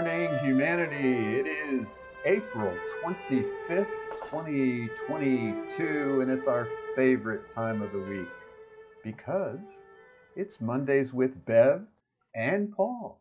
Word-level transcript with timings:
Well, 0.00 0.08
good 0.08 0.30
morning, 0.30 0.44
humanity. 0.44 1.40
It 1.40 1.46
is 1.46 1.86
April 2.24 2.74
25th, 3.04 3.86
2022, 4.30 6.20
and 6.22 6.30
it's 6.30 6.46
our 6.46 6.68
favorite 6.96 7.42
time 7.54 7.82
of 7.82 7.92
the 7.92 7.98
week 7.98 8.28
because 9.04 9.58
it's 10.36 10.58
Mondays 10.58 11.12
with 11.12 11.44
Bev 11.44 11.82
and 12.34 12.74
Paul 12.74 13.20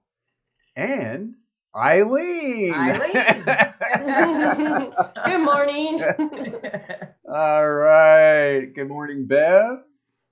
and 0.78 1.36
Eileen. 1.76 2.74
Eileen. 2.74 3.44
Good 5.26 5.44
morning. 5.44 6.02
All 7.30 7.70
right. 7.70 8.74
Good 8.74 8.88
morning, 8.88 9.26
Bev. 9.28 9.80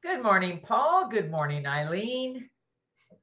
Good 0.01 0.23
morning, 0.23 0.61
Paul. 0.63 1.09
Good 1.09 1.29
morning, 1.29 1.67
Eileen. 1.67 2.49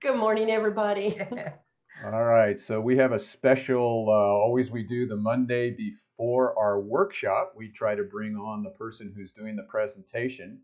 Good 0.02 0.18
morning, 0.18 0.50
everybody. 0.50 1.16
All 2.12 2.24
right. 2.24 2.58
So 2.68 2.82
we 2.82 2.98
have 2.98 3.12
a 3.12 3.24
special, 3.32 4.08
uh, 4.10 4.12
always 4.12 4.70
we 4.70 4.82
do 4.82 5.06
the 5.06 5.16
Monday 5.16 5.70
before 5.70 6.54
our 6.58 6.78
workshop. 6.78 7.54
We 7.56 7.72
try 7.74 7.94
to 7.94 8.02
bring 8.02 8.36
on 8.36 8.62
the 8.62 8.70
person 8.70 9.14
who's 9.16 9.32
doing 9.32 9.56
the 9.56 9.62
presentation. 9.62 10.58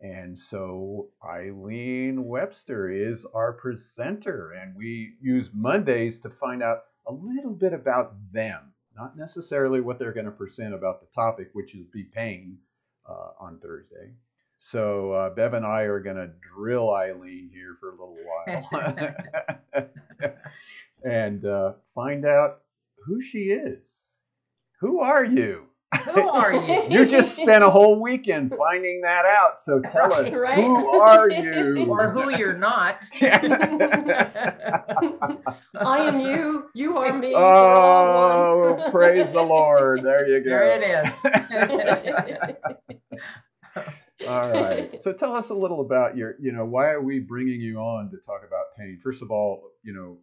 And 0.00 0.36
so 0.50 1.10
Eileen 1.24 2.24
Webster 2.24 2.90
is 2.90 3.20
our 3.32 3.52
presenter, 3.52 4.54
and 4.60 4.74
we 4.74 5.14
use 5.20 5.46
Mondays 5.54 6.14
to 6.24 6.30
find 6.40 6.64
out 6.64 6.80
a 7.06 7.12
little 7.12 7.54
bit 7.54 7.72
about 7.72 8.14
them, 8.32 8.72
not 8.96 9.16
necessarily 9.16 9.80
what 9.80 10.00
they're 10.00 10.12
going 10.12 10.26
to 10.26 10.32
present 10.32 10.74
about 10.74 11.00
the 11.00 11.06
topic, 11.14 11.50
which 11.52 11.76
is 11.76 11.86
be 11.92 12.02
pain 12.12 12.58
uh, 13.08 13.30
on 13.38 13.60
Thursday. 13.60 14.14
So 14.72 15.12
uh, 15.12 15.30
Bev 15.30 15.54
and 15.54 15.64
I 15.64 15.82
are 15.82 16.00
going 16.00 16.16
to 16.16 16.30
drill 16.56 16.92
Eileen 16.92 17.50
here 17.52 17.76
for 17.78 17.90
a 17.90 17.92
little 17.92 18.16
while 18.70 19.14
and 21.06 21.44
uh, 21.46 21.72
find 21.94 22.26
out 22.26 22.62
who 23.06 23.22
she 23.22 23.50
is. 23.50 23.86
Who 24.80 25.00
are 25.00 25.24
you? 25.24 25.62
Who 26.12 26.28
are 26.28 26.52
you? 26.68 26.86
you 26.90 27.06
just 27.06 27.36
spent 27.40 27.62
a 27.62 27.70
whole 27.70 28.02
weekend 28.02 28.52
finding 28.58 29.02
that 29.02 29.24
out. 29.24 29.64
So 29.64 29.80
tell 29.80 30.12
us, 30.12 30.32
Right. 30.32 30.56
who 30.56 31.00
are 31.00 31.30
you? 31.30 31.86
or 31.90 32.10
who 32.10 32.36
you're 32.36 32.58
not. 32.58 33.04
I 33.22 33.38
am 36.00 36.18
you. 36.20 36.68
You 36.74 36.98
are 36.98 37.12
me. 37.16 37.32
We're 37.34 37.40
all 37.40 38.64
oh, 38.64 38.74
one. 38.74 38.90
praise 38.90 39.32
the 39.32 39.42
Lord. 39.42 40.02
There 40.02 40.28
you 40.28 40.40
go. 40.42 40.50
There 40.50 40.82
it 40.82 41.06
is. 41.06 41.24
All 44.28 44.40
right. 44.40 45.00
So 45.02 45.12
tell 45.12 45.36
us 45.36 45.50
a 45.50 45.54
little 45.54 45.82
about 45.82 46.16
your, 46.16 46.34
you 46.40 46.50
know, 46.50 46.64
why 46.64 46.88
are 46.90 47.00
we 47.00 47.20
bringing 47.20 47.60
you 47.60 47.78
on 47.78 48.10
to 48.10 48.16
talk 48.26 48.42
about 48.46 48.74
pain? 48.76 48.98
First 49.04 49.22
of 49.22 49.30
all, 49.30 49.70
you 49.84 49.94
know, 49.94 50.18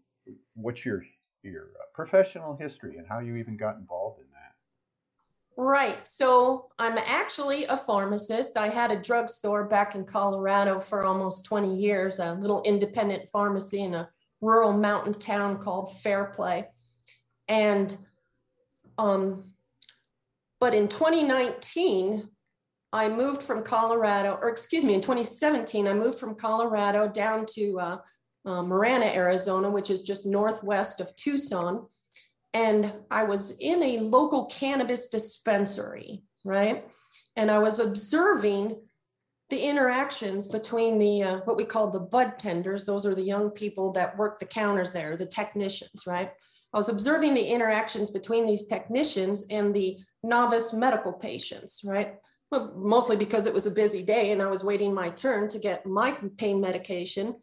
what's 0.56 0.86
your 0.86 1.04
your 1.44 1.64
uh, 1.64 1.86
professional 1.94 2.56
history 2.56 2.98
and 2.98 3.06
how 3.08 3.20
you 3.20 3.36
even 3.36 3.58
got 3.58 3.78
involved 3.78 4.20
in 4.20 4.26
that? 4.32 4.54
Right. 5.62 6.08
So 6.08 6.70
I'm 6.80 6.98
actually 6.98 7.66
a 7.66 7.78
pharmacist. 7.78 8.58
I 8.58 8.70
had 8.70 8.92
a 8.92 9.00
drugstore 9.00 9.68
back 9.68 9.94
in 9.94 10.06
Colorado 10.06 10.80
for 10.80 11.06
almost 11.06 11.46
20 11.46 11.76
years, 11.76 12.20
a 12.20 12.34
little 12.34 12.64
independent 12.64 13.30
pharmacy 13.30 13.84
in 13.84 13.94
a 13.94 14.10
rural 14.42 14.74
mountain 14.74 15.14
town 15.14 15.58
called 15.58 15.92
Fairplay. 15.92 16.66
And 17.48 17.96
um, 18.98 19.52
but 20.60 20.74
in 20.74 20.88
2019, 20.88 22.30
I 22.94 23.10
moved 23.10 23.42
from 23.42 23.64
Colorado, 23.64 24.38
or 24.42 24.50
excuse 24.50 24.84
me, 24.84 24.94
in 24.94 25.02
2017, 25.02 25.88
I 25.88 25.94
moved 25.94 26.20
from 26.20 26.36
Colorado 26.36 27.08
down 27.08 27.46
to 27.56 27.80
uh, 27.80 27.98
uh, 28.46 28.62
Marana, 28.64 29.06
Arizona, 29.06 29.70
which 29.70 29.90
is 29.90 30.04
just 30.04 30.26
northwest 30.26 31.00
of 31.00 31.16
Tucson 31.16 31.88
and 32.54 32.94
I 33.10 33.24
was 33.24 33.58
in 33.60 33.82
a 33.82 34.00
local 34.00 34.46
cannabis 34.46 35.10
dispensary, 35.10 36.24
right? 36.46 36.86
And 37.36 37.50
I 37.50 37.60
was 37.60 37.80
observing 37.80 38.80
the 39.50 39.60
interactions 39.60 40.48
between 40.48 41.00
the 41.00 41.24
uh, 41.24 41.38
what 41.46 41.58
we 41.58 41.66
call 41.66 41.90
the 41.90 42.00
bud 42.00 42.38
tenders. 42.38 42.86
Those 42.86 43.06
are 43.06 43.16
the 43.16 43.22
young 43.22 43.50
people 43.50 43.92
that 43.94 44.18
work 44.18 44.40
the 44.40 44.46
counters 44.46 44.94
there, 44.94 45.18
the 45.18 45.26
technicians, 45.26 46.06
right? 46.08 46.32
I 46.74 46.78
was 46.78 46.90
observing 46.90 47.34
the 47.34 47.46
interactions 47.46 48.10
between 48.10 48.46
these 48.46 48.68
technicians 48.68 49.48
and 49.50 49.74
the 49.74 50.00
novice 50.24 50.74
medical 50.74 51.14
patients, 51.14 51.84
right? 51.86 52.16
Well, 52.52 52.74
mostly 52.76 53.16
because 53.16 53.46
it 53.46 53.54
was 53.54 53.66
a 53.66 53.72
busy 53.72 54.04
day 54.04 54.32
and 54.32 54.42
I 54.42 54.48
was 54.48 54.64
waiting 54.64 54.94
my 54.94 55.10
turn 55.10 55.50
to 55.50 55.60
get 55.60 55.86
my 55.86 56.18
pain 56.38 56.62
medication. 56.62 57.36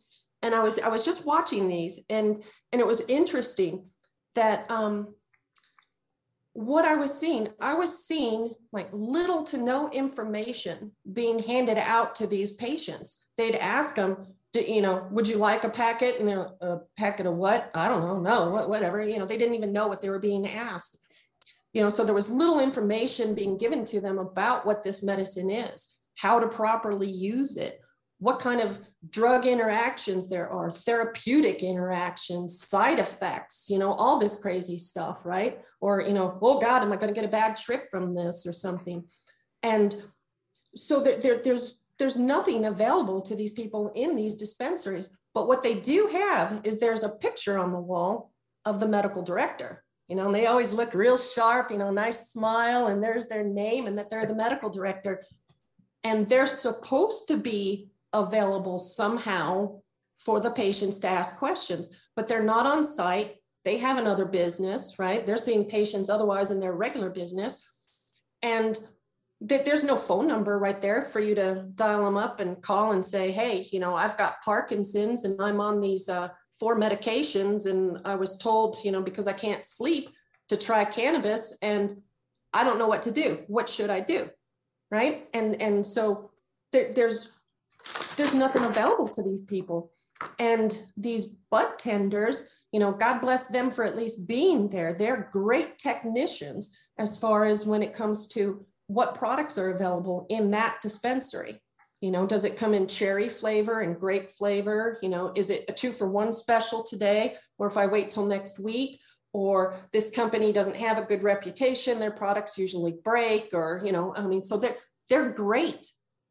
And 0.43 0.55
I 0.55 0.63
was 0.63 0.79
I 0.79 0.89
was 0.89 1.05
just 1.05 1.27
watching 1.27 1.69
these 1.69 2.05
and 2.09 2.43
and 2.73 2.81
it 2.81 2.87
was 2.87 3.03
interesting 3.09 3.85
that 4.35 4.71
um, 4.71 5.15
what 6.53 6.85
I 6.85 6.97
was 6.97 7.17
seeing, 7.17 7.49
I 7.61 7.75
was 7.75 8.05
seeing 8.05 8.55
like 8.73 8.89
little 8.93 9.45
to 9.45 9.59
no 9.59 9.91
information 9.91 10.93
being 11.13 11.39
handed 11.39 11.79
out 11.79 12.17
to 12.17 12.27
these 12.27 12.53
patients. 12.53 13.27
They'd 13.37 13.55
ask 13.55 13.95
them, 13.95 14.27
do, 14.53 14.61
you 14.61 14.83
know, 14.83 15.07
would 15.13 15.29
you 15.29 15.37
like 15.37 15.63
a 15.63 15.69
packet? 15.69 16.19
And 16.19 16.27
they're 16.27 16.51
a 16.61 16.81
packet 16.97 17.27
of 17.27 17.37
what? 17.37 17.71
I 17.75 17.89
don't 17.89 18.03
know. 18.03 18.21
No, 18.21 18.51
what, 18.51 18.69
whatever. 18.69 19.03
You 19.03 19.19
know, 19.19 19.27
they 19.27 19.39
didn't 19.39 19.55
even 19.55 19.73
know 19.73 19.87
what 19.87 20.01
they 20.01 20.11
were 20.11 20.19
being 20.19 20.49
asked. 20.49 20.99
You 21.73 21.83
know, 21.83 21.89
so 21.89 22.05
there 22.05 22.15
was 22.15 22.29
little 22.29 22.59
information 22.59 23.35
being 23.35 23.57
given 23.57 23.85
to 23.87 24.01
them 24.01 24.19
about 24.19 24.67
what 24.67 24.83
this 24.83 25.05
medicine 25.05 25.51
is, 25.51 25.99
how 26.19 26.41
to 26.41 26.49
properly 26.49 27.09
use 27.09 27.57
it, 27.57 27.81
what 28.21 28.39
kind 28.39 28.61
of 28.61 28.79
drug 29.11 29.47
interactions 29.47 30.29
there 30.29 30.49
are, 30.49 30.71
therapeutic 30.71 31.63
interactions, 31.63 32.61
side 32.61 32.99
effects, 32.99 33.67
you 33.69 33.79
know, 33.79 33.93
all 33.95 34.19
this 34.19 34.39
crazy 34.39 34.79
stuff, 34.79 35.25
right? 35.25 35.59
Or, 35.81 36.03
you 36.03 36.13
know, 36.13 36.39
oh 36.43 36.61
God, 36.61 36.83
am 36.83 36.93
I 36.93 36.97
going 36.97 37.13
to 37.13 37.19
get 37.19 37.29
a 37.29 37.33
bad 37.33 37.57
trip 37.57 37.89
from 37.91 38.15
this 38.15 38.47
or 38.47 38.53
something? 38.53 39.05
And 39.63 39.97
so 40.75 41.03
there, 41.03 41.19
there, 41.19 41.43
there's 41.43 41.77
there's 41.99 42.19
nothing 42.19 42.65
available 42.65 43.21
to 43.21 43.37
these 43.37 43.53
people 43.53 43.93
in 43.95 44.17
these 44.17 44.37
dispensaries. 44.37 45.19
But 45.35 45.49
what 45.49 45.63
they 45.63 45.81
do 45.81 46.09
have 46.11 46.63
is 46.65 46.81
there's 46.81 47.03
a 47.03 47.17
picture 47.17 47.59
on 47.59 47.73
the 47.73 47.81
wall 47.81 48.33
of 48.65 48.81
the 48.81 48.89
medical 48.89 49.23
director. 49.23 49.85
You 50.09 50.17
know, 50.17 50.27
and 50.27 50.35
they 50.35 50.47
always 50.47 50.73
look 50.73 50.95
real 50.95 51.19
sharp, 51.19 51.71
you 51.71 51.77
know, 51.77 51.91
nice 51.91 52.31
smile, 52.31 52.87
and 52.87 53.05
there's 53.05 53.27
their 53.27 53.45
name 53.45 53.87
and 53.87 53.99
that 53.99 54.09
they're 54.11 54.27
the 54.27 54.35
medical 54.35 54.71
director. 54.71 55.23
And 56.03 56.27
they're 56.27 56.47
supposed 56.47 57.29
to 57.29 57.37
be 57.37 57.91
available 58.13 58.79
somehow 58.79 59.81
for 60.17 60.41
the 60.41 60.51
patients 60.51 60.99
to 61.01 61.09
ask 61.09 61.39
questions, 61.39 62.01
but 62.15 62.29
they're 62.29 62.43
not 62.43 62.67
on 62.67 62.85
site. 62.85 63.37
They 63.65 63.79
have 63.79 63.99
another 63.99 64.25
business, 64.25 64.99
right? 64.99 65.27
They're 65.27 65.39
seeing 65.39 65.65
patients 65.65 66.11
otherwise 66.11 66.51
in 66.51 66.61
their 66.61 66.73
regular 66.73 67.11
business. 67.11 67.67
And 68.43 68.79
th- 69.47 69.65
there's 69.65 69.85
no 69.85 69.97
phone 69.97 70.27
number 70.27 70.59
right 70.59 70.81
there 70.81 71.03
for 71.03 71.21
you 71.21 71.35
to 71.35 71.67
dial 71.75 72.05
them 72.05 72.17
up 72.17 72.41
and 72.41 72.61
call 72.63 72.93
and 72.93 73.05
say, 73.05 73.31
hey, 73.31 73.67
you 73.71 73.81
know, 73.81 73.95
I've 73.95 74.17
got 74.17 74.43
Parkinson's 74.43 75.25
and 75.25 75.41
I'm 75.41 75.61
on 75.61 75.81
these 75.81 76.09
uh, 76.09 76.29
four 76.59 76.79
medications. 76.79 77.71
And 77.71 78.01
I 78.05 78.15
was 78.15 78.39
told, 78.39 78.79
you 78.85 78.93
know, 78.93 79.03
because 79.03 79.29
I 79.29 79.33
can't 79.33 79.65
sleep 79.65 80.11
to 80.49 80.57
try 80.57 80.85
cannabis 80.85 81.57
and 81.63 82.03
I 82.53 82.65
don't 82.65 82.79
know 82.79 82.89
what 82.89 83.03
to 83.03 83.13
do. 83.13 83.45
What 83.47 83.69
should 83.69 83.91
I 83.91 84.01
do? 84.01 84.29
Right. 84.91 85.29
And, 85.33 85.63
and 85.63 85.87
so 85.87 86.31
there, 86.73 86.93
there's, 86.93 87.37
there's 88.17 88.35
nothing 88.35 88.65
available 88.65 89.09
to 89.09 89.23
these 89.23 89.45
people. 89.45 89.93
And 90.39 90.77
these 90.97 91.27
bud 91.51 91.79
tenders, 91.79 92.51
you 92.73 92.81
know, 92.81 92.93
God 92.93 93.21
bless 93.21 93.47
them 93.47 93.71
for 93.71 93.85
at 93.85 93.97
least 93.97 94.29
being 94.29 94.69
there. 94.69 94.95
They're 94.95 95.29
great 95.33 95.79
technicians 95.79 96.77
as 96.99 97.19
far 97.19 97.47
as 97.47 97.67
when 97.67 97.83
it 97.83 97.95
comes 97.95 98.29
to 98.29 98.65
what 98.87 99.15
products 99.15 99.57
are 99.57 99.71
available 99.71 100.27
in 100.29 100.51
that 100.51 100.81
dispensary. 100.83 101.61
You 102.01 102.11
know, 102.11 102.27
does 102.27 102.45
it 102.45 102.57
come 102.57 102.75
in 102.75 102.87
cherry 102.87 103.29
flavor 103.29 103.81
and 103.81 103.99
grape 103.99 104.31
flavor? 104.31 104.99
You 105.03 105.11
know, 105.11 105.33
is 105.35 105.51
it 105.51 105.65
a 105.69 105.73
two 105.73 105.93
for 105.93 106.09
one 106.09 106.33
special 106.33 106.83
today? 106.83 107.37
Or 107.59 107.67
if 107.67 107.77
I 107.77 107.87
wait 107.87 108.11
till 108.11 108.27
next 108.27 108.59
week? 108.59 109.01
Or 109.33 109.77
this 109.93 110.11
company 110.11 110.51
doesn't 110.51 110.77
have 110.77 110.99
a 110.99 111.03
good 111.03 111.23
reputation, 111.23 112.01
their 112.01 112.11
products 112.11 112.59
usually 112.59 112.97
break, 113.05 113.51
or, 113.53 113.81
you 113.85 113.93
know, 113.93 114.13
I 114.17 114.27
mean, 114.27 114.43
so 114.43 114.57
they're 114.57 114.75
they're 115.09 115.31
great 115.31 115.89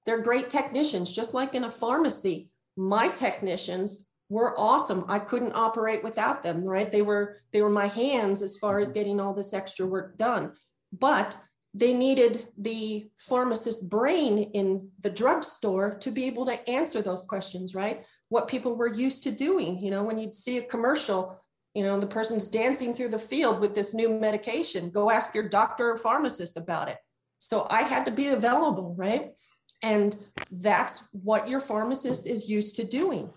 they're 0.10 0.24
great 0.24 0.50
technicians, 0.50 1.16
just 1.16 1.36
like 1.36 1.54
in 1.54 1.66
a 1.66 1.70
pharmacy. 1.70 2.50
My 2.76 3.10
technicians 3.10 4.10
were 4.28 4.60
awesome. 4.60 5.06
I 5.08 5.20
couldn't 5.20 5.54
operate 5.54 6.04
without 6.04 6.42
them, 6.42 6.66
right? 6.66 6.92
They 6.92 7.04
were 7.04 7.38
they 7.54 7.62
were 7.62 7.70
my 7.70 7.86
hands 7.86 8.42
as 8.42 8.58
far 8.58 8.80
as 8.80 8.90
mm-hmm. 8.90 8.98
getting 8.98 9.20
all 9.22 9.36
this 9.36 9.54
extra 9.54 9.86
work 9.86 10.18
done. 10.18 10.54
But 10.92 11.38
they 11.76 11.94
needed 11.94 12.44
the 12.58 13.12
pharmacist 13.18 13.88
brain 13.88 14.40
in 14.40 14.90
the 15.00 15.12
drugstore 15.12 16.00
to 16.00 16.10
be 16.10 16.26
able 16.26 16.48
to 16.48 16.68
answer 16.68 17.04
those 17.04 17.22
questions, 17.22 17.76
right? 17.76 18.04
What 18.30 18.48
people 18.48 18.76
were 18.76 18.92
used 18.92 19.22
to 19.26 19.32
doing. 19.32 19.78
You 19.78 19.92
know, 19.92 20.04
when 20.04 20.18
you'd 20.18 20.34
see 20.34 20.58
a 20.58 20.64
commercial, 20.64 21.40
you 21.76 21.84
know, 21.84 22.00
the 22.00 22.08
person's 22.08 22.48
dancing 22.48 22.96
through 22.96 23.10
the 23.10 23.20
field 23.20 23.60
with 23.60 23.76
this 23.76 23.94
new 23.94 24.10
medication, 24.10 24.90
go 24.90 25.12
ask 25.12 25.36
your 25.36 25.48
doctor 25.50 25.92
or 25.92 25.98
pharmacist 25.98 26.58
about 26.58 26.90
it. 26.90 26.98
So 27.38 27.68
I 27.70 27.84
had 27.84 28.06
to 28.06 28.12
be 28.12 28.30
available, 28.30 28.96
right? 28.98 29.34
And 29.82 30.16
that's 30.52 31.08
what 31.12 31.48
your 31.48 31.60
pharmacist 31.60 32.28
is 32.28 32.50
used 32.50 32.76
to 32.76 32.84
doing. 32.84 33.32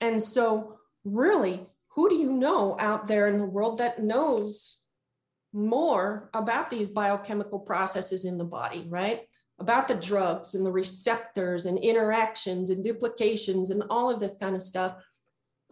And 0.00 0.22
so, 0.22 0.78
really, 1.04 1.66
who 1.88 2.08
do 2.08 2.14
you 2.14 2.32
know 2.32 2.76
out 2.78 3.08
there 3.08 3.26
in 3.26 3.38
the 3.38 3.44
world 3.44 3.78
that 3.78 3.98
knows 3.98 4.80
more 5.52 6.30
about 6.32 6.70
these 6.70 6.90
biochemical 6.90 7.58
processes 7.58 8.24
in 8.24 8.38
the 8.38 8.44
body, 8.44 8.86
right? 8.88 9.22
About 9.58 9.88
the 9.88 9.96
drugs 9.96 10.54
and 10.54 10.64
the 10.64 10.72
receptors 10.72 11.66
and 11.66 11.76
interactions 11.78 12.70
and 12.70 12.84
duplications 12.84 13.70
and 13.70 13.82
all 13.90 14.10
of 14.10 14.20
this 14.20 14.36
kind 14.36 14.54
of 14.54 14.62
stuff, 14.62 14.94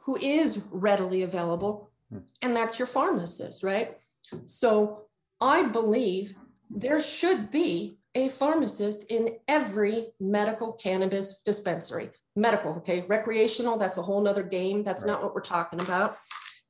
who 0.01 0.17
is 0.17 0.67
readily 0.73 1.23
available. 1.23 1.91
Hmm. 2.11 2.19
And 2.43 2.57
that's 2.57 2.79
your 2.79 2.87
pharmacist, 2.87 3.63
right? 3.63 3.97
So 4.47 5.05
I 5.41 5.65
believe 5.65 6.35
there 6.71 7.01
should 7.01 7.51
be 7.51 7.98
a 8.19 8.29
pharmacist 8.29 9.11
in 9.11 9.37
every 9.47 10.09
medical 10.19 10.73
cannabis 10.73 11.43
dispensary. 11.45 12.11
Medical, 12.35 12.73
okay, 12.79 13.05
recreational, 13.09 13.77
that's 13.77 13.99
a 13.99 14.03
whole 14.03 14.21
nother 14.21 14.43
game. 14.43 14.83
That's 14.83 15.05
right. 15.05 15.13
not 15.13 15.23
what 15.23 15.35
we're 15.35 15.41
talking 15.41 15.81
about. 15.81 16.17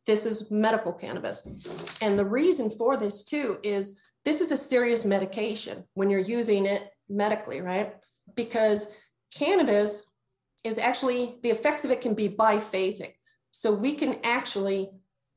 This 0.06 0.26
is 0.26 0.50
medical 0.50 0.92
cannabis. 0.92 1.98
And 2.02 2.18
the 2.18 2.24
reason 2.24 2.70
for 2.70 2.96
this 2.96 3.24
too 3.24 3.58
is 3.62 4.02
this 4.24 4.40
is 4.40 4.52
a 4.52 4.56
serious 4.56 5.04
medication 5.04 5.84
when 5.94 6.10
you're 6.10 6.20
using 6.20 6.66
it 6.66 6.90
medically, 7.08 7.60
right? 7.60 7.94
Because 8.34 8.94
cannabis 9.34 10.12
is 10.64 10.78
actually, 10.78 11.36
the 11.42 11.50
effects 11.50 11.84
of 11.84 11.90
it 11.90 12.00
can 12.00 12.14
be 12.14 12.28
biphasic. 12.28 13.14
So 13.52 13.72
we 13.72 13.94
can 13.94 14.18
actually 14.22 14.90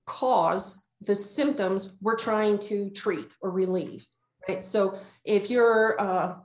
cause 0.06 0.86
the 1.02 1.16
symptoms 1.16 1.98
we're 2.02 2.18
trying 2.18 2.60
to 2.60 2.90
treat 2.90 3.34
or 3.42 3.50
relieve, 3.52 4.06
right? 4.48 4.66
So 4.66 4.98
if 5.24 5.50
you're 5.50 6.00
uh, 6.00 6.36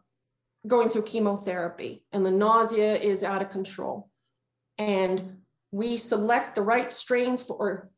going 0.66 0.88
through 0.88 1.02
chemotherapy 1.02 2.04
and 2.12 2.24
the 2.24 2.30
nausea 2.30 2.94
is 2.94 3.22
out 3.24 3.42
of 3.42 3.50
control, 3.50 4.10
and 4.78 5.38
we 5.72 5.96
select 5.96 6.54
the 6.54 6.62
right 6.62 6.92
strain 6.92 7.38
for 7.38 7.88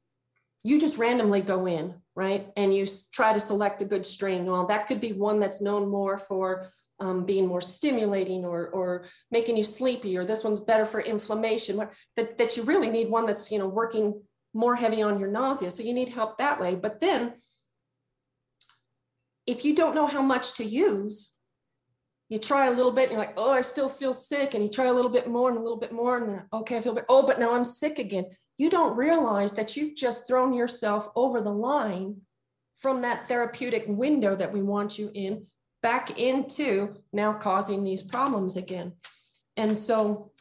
you 0.65 0.81
just 0.81 0.99
randomly 0.99 1.41
go 1.41 1.67
in, 1.67 1.95
right? 2.15 2.49
And 2.56 2.75
you 2.75 2.87
try 3.12 3.33
to 3.33 3.41
select 3.41 3.81
a 3.81 3.85
good 3.85 4.05
strain. 4.05 4.45
Well, 4.45 4.67
that 4.67 4.87
could 4.87 5.00
be 5.00 5.12
one 5.12 5.41
that's 5.41 5.62
known 5.62 5.89
more 5.89 6.19
for 6.19 6.69
um, 7.01 7.25
being 7.25 7.47
more 7.47 7.61
stimulating 7.61 8.44
or, 8.44 8.69
or 8.69 9.05
making 9.31 9.56
you 9.56 9.65
sleepy, 9.65 10.19
or 10.19 10.25
this 10.25 10.43
one's 10.43 10.61
better 10.61 10.85
for 10.85 11.01
inflammation. 11.01 11.81
That, 12.17 12.39
that 12.39 12.56
you 12.56 12.65
really 12.65 12.91
need 12.91 13.09
one 13.09 13.27
that's, 13.27 13.53
you 13.53 13.59
know, 13.59 13.69
working 13.69 14.21
more 14.53 14.75
heavy 14.75 15.01
on 15.01 15.21
your 15.21 15.31
nausea. 15.31 15.71
So 15.71 15.85
you 15.85 15.94
need 15.94 16.09
help 16.09 16.39
that 16.39 16.61
way. 16.61 16.75
But 16.75 17.01
then 17.01 17.35
if 19.49 19.65
you 19.65 19.75
don't 19.75 19.95
know 19.95 20.06
how 20.06 20.23
much 20.23 20.55
to 20.59 20.65
use, 20.65 21.35
you 22.29 22.39
try 22.39 22.67
a 22.67 22.73
little 22.73 22.93
bit 22.93 23.05
and 23.05 23.12
you're 23.12 23.21
like, 23.21 23.35
oh, 23.37 23.53
I 23.53 23.62
still 23.62 23.89
feel 23.89 24.12
sick. 24.12 24.55
And 24.55 24.62
you 24.62 24.71
try 24.71 24.87
a 24.87 24.93
little 24.93 25.11
bit 25.11 25.27
more 25.29 25.49
and 25.49 25.59
a 25.59 25.62
little 25.62 25.79
bit 25.79 25.93
more. 25.93 26.19
And 26.19 26.29
then, 26.29 26.43
okay, 26.53 26.77
I 26.77 26.81
feel 26.81 26.95
bit. 26.95 27.06
Oh, 27.09 27.27
but 27.27 27.41
now 27.41 27.55
I'm 27.55 27.65
sick 27.65 27.99
again 27.99 28.27
you 28.59 28.69
don't 28.69 28.97
realize 28.97 29.55
that 29.55 29.77
you've 29.77 29.97
just 29.97 30.27
thrown 30.27 30.53
yourself 30.53 31.09
over 31.15 31.41
the 31.41 31.53
line 31.53 32.21
from 32.77 33.03
that 33.03 33.29
therapeutic 33.29 33.85
window 33.87 34.35
that 34.37 34.53
we 34.53 34.61
want 34.61 34.99
you 34.99 35.11
in 35.15 35.47
back 35.81 36.19
into 36.19 36.97
now 37.12 37.33
causing 37.33 37.85
these 37.85 38.03
problems 38.03 38.56
again. 38.56 38.93
And 39.56 39.77
so, 39.77 40.33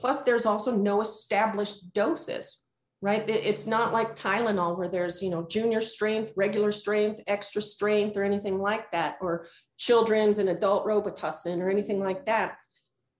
plus, 0.00 0.22
there's 0.22 0.44
also 0.44 0.76
no 0.76 1.00
established 1.00 1.92
doses, 1.92 2.60
right? 3.04 3.28
It's 3.28 3.66
not 3.66 3.92
like 3.92 4.16
Tylenol 4.16 4.78
where 4.78 4.88
there's, 4.88 5.22
you 5.22 5.28
know, 5.28 5.46
junior 5.46 5.82
strength, 5.82 6.32
regular 6.36 6.72
strength, 6.72 7.22
extra 7.26 7.60
strength, 7.60 8.16
or 8.16 8.24
anything 8.24 8.58
like 8.58 8.90
that, 8.92 9.18
or 9.20 9.46
children's 9.76 10.38
and 10.38 10.48
adult 10.48 10.86
Robitussin 10.86 11.60
or 11.60 11.68
anything 11.68 12.00
like 12.00 12.24
that. 12.24 12.56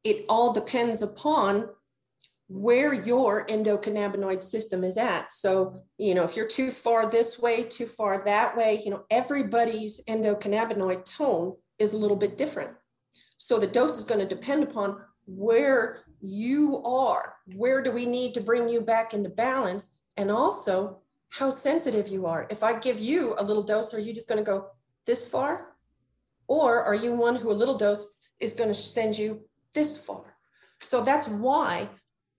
It 0.02 0.24
all 0.26 0.54
depends 0.54 1.02
upon 1.02 1.68
where 2.48 2.94
your 2.94 3.46
endocannabinoid 3.46 4.42
system 4.42 4.84
is 4.84 4.96
at. 4.96 5.30
So, 5.30 5.82
you 5.98 6.14
know, 6.14 6.24
if 6.24 6.34
you're 6.34 6.48
too 6.48 6.70
far 6.70 7.10
this 7.10 7.38
way, 7.38 7.64
too 7.64 7.86
far 7.86 8.24
that 8.24 8.56
way, 8.56 8.80
you 8.82 8.90
know, 8.90 9.04
everybody's 9.10 10.02
endocannabinoid 10.04 11.04
tone 11.04 11.56
is 11.78 11.92
a 11.92 11.98
little 11.98 12.16
bit 12.16 12.38
different. 12.38 12.70
So 13.36 13.58
the 13.58 13.66
dose 13.66 13.98
is 13.98 14.04
going 14.04 14.26
to 14.26 14.34
depend 14.34 14.62
upon 14.62 14.96
where 15.26 16.03
you 16.24 16.82
are. 16.84 17.36
Where 17.54 17.82
do 17.82 17.92
we 17.92 18.06
need 18.06 18.32
to 18.34 18.40
bring 18.40 18.68
you 18.68 18.80
back 18.80 19.12
into 19.12 19.28
balance? 19.28 19.98
And 20.16 20.30
also 20.30 21.02
how 21.28 21.50
sensitive 21.50 22.08
you 22.08 22.26
are. 22.26 22.46
If 22.48 22.62
I 22.62 22.78
give 22.78 22.98
you 22.98 23.34
a 23.38 23.44
little 23.44 23.62
dose, 23.62 23.92
are 23.92 24.00
you 24.00 24.14
just 24.14 24.28
going 24.28 24.38
to 24.38 24.44
go 24.44 24.68
this 25.04 25.28
far? 25.28 25.76
Or 26.46 26.82
are 26.82 26.94
you 26.94 27.12
one 27.12 27.36
who 27.36 27.50
a 27.50 27.52
little 27.52 27.76
dose 27.76 28.14
is 28.40 28.54
going 28.54 28.68
to 28.70 28.74
send 28.74 29.18
you 29.18 29.42
this 29.74 29.96
far? 30.02 30.36
So 30.80 31.02
that's 31.02 31.28
why 31.28 31.88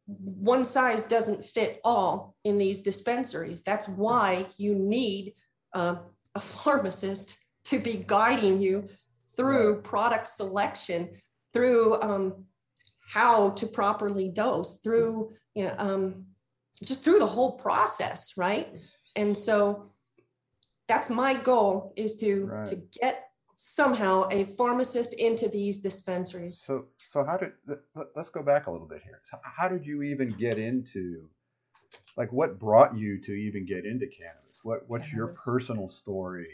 one 0.07 0.65
size 0.65 1.05
doesn't 1.05 1.43
fit 1.43 1.79
all 1.83 2.35
in 2.43 2.57
these 2.57 2.81
dispensaries. 2.81 3.61
That's 3.61 3.87
why 3.87 4.47
you 4.57 4.73
need 4.73 5.33
uh, 5.73 5.97
a 6.33 6.39
pharmacist 6.39 7.37
to 7.65 7.79
be 7.79 8.03
guiding 8.07 8.61
you 8.61 8.89
through 9.35 9.81
product 9.81 10.27
selection, 10.27 11.09
through 11.53 12.01
um, 12.01 12.45
how 13.07 13.51
to 13.51 13.67
properly 13.67 14.29
dose, 14.29 14.81
through 14.81 15.33
you 15.53 15.65
know, 15.65 15.75
um, 15.77 16.25
just 16.83 17.03
through 17.03 17.19
the 17.19 17.25
whole 17.25 17.53
process, 17.53 18.37
right? 18.37 18.67
And 19.15 19.35
so 19.35 19.85
that's 20.87 21.09
my 21.09 21.33
goal 21.33 21.93
is 21.95 22.17
to 22.17 22.45
right. 22.45 22.65
to 22.65 22.75
get 22.99 23.29
somehow 23.55 24.27
a 24.31 24.43
pharmacist 24.43 25.13
into 25.13 25.47
these 25.47 25.79
dispensaries. 25.79 26.61
So, 26.65 26.85
so 27.11 27.23
how 27.23 27.37
did 27.37 27.51
let's 28.15 28.29
go 28.29 28.43
back 28.43 28.67
a 28.67 28.71
little 28.71 28.87
bit 28.87 29.01
here. 29.03 29.21
How 29.43 29.67
did 29.67 29.85
you 29.85 30.03
even 30.03 30.31
get 30.31 30.57
into, 30.57 31.29
like, 32.17 32.31
what 32.33 32.59
brought 32.59 32.95
you 32.97 33.19
to 33.21 33.31
even 33.31 33.65
get 33.65 33.85
into 33.85 34.07
cannabis? 34.07 34.57
What 34.63 34.83
What's 34.87 35.11
your 35.11 35.27
personal 35.27 35.89
story 35.89 36.49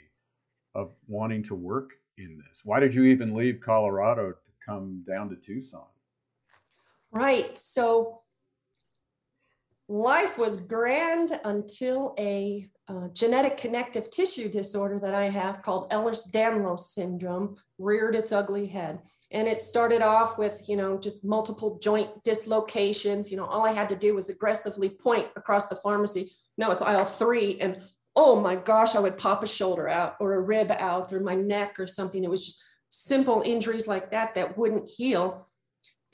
of 0.76 0.92
wanting 1.08 1.44
to 1.46 1.56
work 1.56 1.90
in 2.18 2.38
this? 2.38 2.60
Why 2.64 2.80
did 2.80 2.94
you 2.94 3.06
even 3.06 3.34
leave 3.34 3.60
Colorado 3.66 4.32
to 4.32 4.38
come 4.66 5.04
down 5.08 5.30
to 5.30 5.36
Tucson? 5.36 5.86
Right. 7.12 7.58
So, 7.58 8.22
life 9.88 10.38
was 10.38 10.56
grand 10.56 11.38
until 11.44 12.16
a 12.18 12.70
uh, 12.88 13.08
genetic 13.14 13.58
connective 13.58 14.10
tissue 14.10 14.50
disorder 14.50 15.00
that 15.00 15.14
I 15.14 15.26
have 15.26 15.62
called 15.62 15.90
Ehlers-Danlos 15.92 16.80
syndrome 16.80 17.56
reared 17.78 18.16
its 18.16 18.32
ugly 18.32 18.68
head. 18.68 19.00
And 19.32 19.48
it 19.48 19.64
started 19.64 20.02
off 20.02 20.38
with, 20.38 20.68
you 20.68 20.76
know, 20.76 20.98
just 20.98 21.24
multiple 21.24 21.78
joint 21.80 22.24
dislocations. 22.24 23.32
You 23.32 23.38
know, 23.38 23.46
all 23.46 23.66
I 23.66 23.72
had 23.72 23.90
to 23.90 23.96
do 23.96 24.16
was 24.16 24.30
aggressively 24.30 24.90
point 24.90 25.28
across 25.36 25.68
the 25.68 25.78
pharmacy. 25.78 26.32
No, 26.58 26.72
it's 26.72 26.82
aisle 26.82 27.06
three. 27.06 27.60
And 27.60 27.82
oh 28.16 28.40
my 28.40 28.56
gosh, 28.56 28.96
I 28.96 29.00
would 29.00 29.18
pop 29.18 29.44
a 29.44 29.48
shoulder 29.48 29.88
out 29.88 30.16
or 30.20 30.34
a 30.34 30.42
rib 30.42 30.72
out 30.72 31.14
or 31.14 31.22
my 31.22 31.36
neck 31.36 31.80
or 31.80 31.88
something. 31.88 32.24
It 32.24 32.30
was 32.30 32.46
just 32.46 32.64
simple 32.90 33.42
injuries 33.46 33.88
like 33.88 34.12
that 34.12 34.36
that 34.36 34.58
wouldn't 34.58 34.90
heal. 34.90 35.48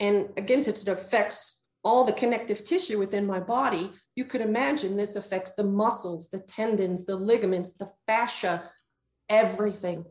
And 0.00 0.30
again, 0.36 0.62
since 0.62 0.82
it 0.82 0.88
affects 0.88 1.62
all 1.84 2.04
the 2.04 2.12
connective 2.12 2.64
tissue 2.64 2.98
within 2.98 3.26
my 3.26 3.40
body, 3.40 3.90
you 4.14 4.24
could 4.24 4.40
imagine 4.40 4.96
this 4.96 5.16
affects 5.16 5.54
the 5.54 5.64
muscles, 5.64 6.28
the 6.28 6.40
tendons, 6.40 7.06
the 7.06 7.16
ligaments, 7.16 7.76
the 7.76 7.88
fascia, 8.06 8.70
everything. 9.28 10.04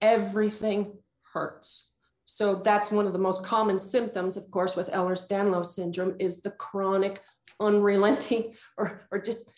Everything 0.00 0.98
hurts. 1.32 1.90
So 2.26 2.54
that's 2.54 2.90
one 2.90 3.06
of 3.06 3.12
the 3.12 3.18
most 3.18 3.44
common 3.44 3.78
symptoms, 3.78 4.36
of 4.36 4.50
course, 4.50 4.76
with 4.76 4.90
Ehlers-Danlos 4.90 5.66
syndrome 5.66 6.16
is 6.18 6.40
the 6.40 6.50
chronic, 6.52 7.20
unrelenting, 7.60 8.54
or, 8.78 9.06
or 9.10 9.20
just 9.20 9.52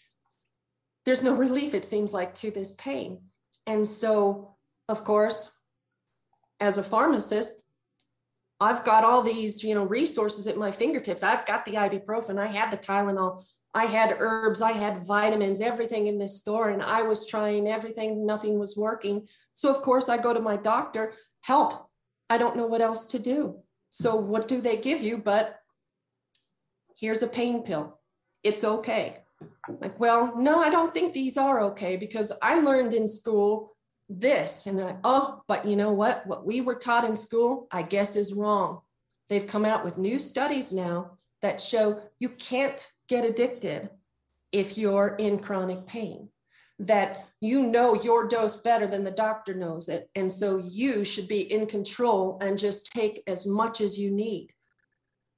there's 1.04 1.22
no 1.22 1.34
relief, 1.34 1.72
it 1.72 1.84
seems 1.84 2.12
like, 2.12 2.34
to 2.34 2.50
this 2.50 2.74
pain. 2.76 3.20
And 3.66 3.86
so, 3.86 4.56
of 4.88 5.04
course, 5.04 5.56
as 6.60 6.78
a 6.78 6.82
pharmacist, 6.82 7.62
I've 8.60 8.84
got 8.84 9.04
all 9.04 9.22
these, 9.22 9.62
you 9.62 9.74
know, 9.74 9.84
resources 9.84 10.46
at 10.46 10.56
my 10.56 10.70
fingertips. 10.70 11.22
I've 11.22 11.44
got 11.44 11.64
the 11.64 11.74
ibuprofen, 11.74 12.38
I 12.38 12.46
had 12.46 12.70
the 12.70 12.78
Tylenol, 12.78 13.44
I 13.74 13.84
had 13.84 14.16
herbs, 14.18 14.62
I 14.62 14.72
had 14.72 15.06
vitamins, 15.06 15.60
everything 15.60 16.06
in 16.06 16.18
this 16.18 16.40
store, 16.40 16.70
and 16.70 16.82
I 16.82 17.02
was 17.02 17.26
trying 17.26 17.68
everything, 17.68 18.24
nothing 18.24 18.58
was 18.58 18.76
working. 18.76 19.28
So 19.52 19.70
of 19.70 19.82
course 19.82 20.08
I 20.08 20.16
go 20.16 20.32
to 20.32 20.40
my 20.40 20.56
doctor, 20.56 21.12
help. 21.42 21.90
I 22.30 22.38
don't 22.38 22.56
know 22.56 22.66
what 22.66 22.80
else 22.80 23.06
to 23.08 23.18
do. 23.18 23.60
So 23.90 24.16
what 24.16 24.48
do 24.48 24.60
they 24.60 24.78
give 24.78 25.02
you? 25.02 25.18
But 25.18 25.56
here's 26.98 27.22
a 27.22 27.28
pain 27.28 27.62
pill. 27.62 28.00
It's 28.42 28.64
okay. 28.64 29.18
Like, 29.68 30.00
well, 30.00 30.34
no, 30.36 30.62
I 30.62 30.70
don't 30.70 30.94
think 30.94 31.12
these 31.12 31.36
are 31.36 31.62
okay 31.64 31.96
because 31.96 32.32
I 32.42 32.60
learned 32.60 32.94
in 32.94 33.06
school 33.06 33.75
this. 34.08 34.66
And 34.66 34.78
they're 34.78 34.86
like 34.86 35.00
oh 35.04 35.42
but 35.48 35.64
you 35.64 35.76
know 35.76 35.92
what? 35.92 36.26
What 36.26 36.46
we 36.46 36.60
were 36.60 36.74
taught 36.76 37.04
in 37.04 37.16
school 37.16 37.68
i 37.72 37.82
guess 37.82 38.16
is 38.16 38.34
wrong. 38.34 38.80
They've 39.28 39.46
come 39.46 39.64
out 39.64 39.84
with 39.84 39.98
new 39.98 40.18
studies 40.18 40.72
now 40.72 41.12
that 41.42 41.60
show 41.60 42.00
you 42.18 42.28
can't 42.28 42.86
get 43.08 43.24
addicted 43.24 43.90
if 44.52 44.78
you're 44.78 45.16
in 45.18 45.38
chronic 45.38 45.86
pain 45.86 46.28
that 46.78 47.26
you 47.40 47.62
know 47.62 47.94
your 47.94 48.28
dose 48.28 48.56
better 48.62 48.86
than 48.86 49.04
the 49.04 49.10
doctor 49.10 49.54
knows 49.54 49.88
it. 49.88 50.08
And 50.14 50.30
so 50.30 50.58
you 50.58 51.04
should 51.04 51.28
be 51.28 51.52
in 51.52 51.66
control 51.66 52.38
and 52.40 52.58
just 52.58 52.92
take 52.92 53.22
as 53.26 53.46
much 53.46 53.80
as 53.80 53.98
you 53.98 54.10
need. 54.10 54.50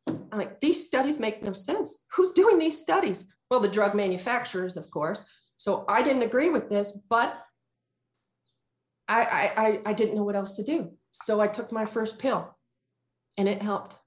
I'm 0.08 0.38
like 0.38 0.60
these 0.60 0.86
studies 0.86 1.20
make 1.20 1.42
no 1.42 1.52
sense. 1.52 2.06
Who's 2.12 2.32
doing 2.32 2.58
these 2.58 2.80
studies? 2.80 3.32
Well, 3.50 3.60
the 3.60 3.68
drug 3.68 3.94
manufacturers, 3.94 4.76
of 4.76 4.90
course. 4.90 5.28
So 5.58 5.84
I 5.88 6.02
didn't 6.02 6.22
agree 6.22 6.50
with 6.50 6.70
this, 6.70 7.02
but 7.08 7.38
I, 9.08 9.52
I, 9.56 9.90
I 9.90 9.92
didn't 9.94 10.16
know 10.16 10.24
what 10.24 10.36
else 10.36 10.54
to 10.56 10.62
do. 10.62 10.92
So 11.12 11.40
I 11.40 11.46
took 11.46 11.72
my 11.72 11.86
first 11.86 12.18
pill 12.18 12.56
and 13.36 13.48
it 13.48 13.62
helped. 13.62 13.98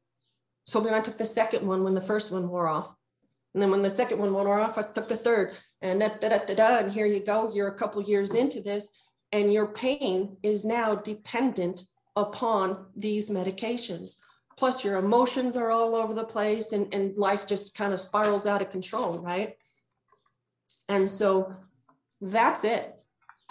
So 0.66 0.80
then 0.80 0.94
I 0.94 1.02
took 1.02 1.18
the 1.18 1.26
second 1.26 1.68
one 1.68 1.84
when 1.84 1.96
the 1.96 2.02
first 2.02 2.32
one 2.32 2.48
wore 2.48 2.68
off. 2.68 2.94
And 3.54 3.62
then 3.62 3.72
when 3.72 3.82
the 3.82 3.90
second 3.90 4.20
one 4.20 4.34
wore 4.34 4.60
off, 4.60 4.78
I 4.78 4.84
took 4.84 5.08
the 5.08 5.18
third 5.18 5.54
and 5.82 6.00
da, 6.00 6.10
da, 6.20 6.30
da, 6.30 6.46
da, 6.46 6.56
da, 6.56 6.78
and 6.78 6.92
here 6.92 7.06
you 7.06 7.26
go. 7.26 7.52
You're 7.54 7.68
a 7.70 7.78
couple 7.78 8.02
years 8.02 8.36
into 8.36 8.62
this 8.62 9.02
and 9.32 9.52
your 9.52 9.68
pain 9.68 10.38
is 10.44 10.64
now 10.64 10.96
dependent 10.96 11.84
upon 12.16 12.86
these 12.96 13.30
medications. 13.30 14.22
Plus 14.58 14.86
your 14.86 14.98
emotions 14.98 15.56
are 15.56 15.72
all 15.72 15.96
over 15.96 16.14
the 16.14 16.24
place 16.24 16.72
and, 16.72 16.94
and 16.94 17.18
life 17.18 17.48
just 17.48 17.76
kind 17.76 17.94
of 17.94 18.00
spirals 18.00 18.46
out 18.46 18.62
of 18.62 18.70
control, 18.70 19.20
right? 19.20 19.56
And 20.88 21.10
so 21.10 21.54
that's 22.20 22.64
it. 22.64 23.01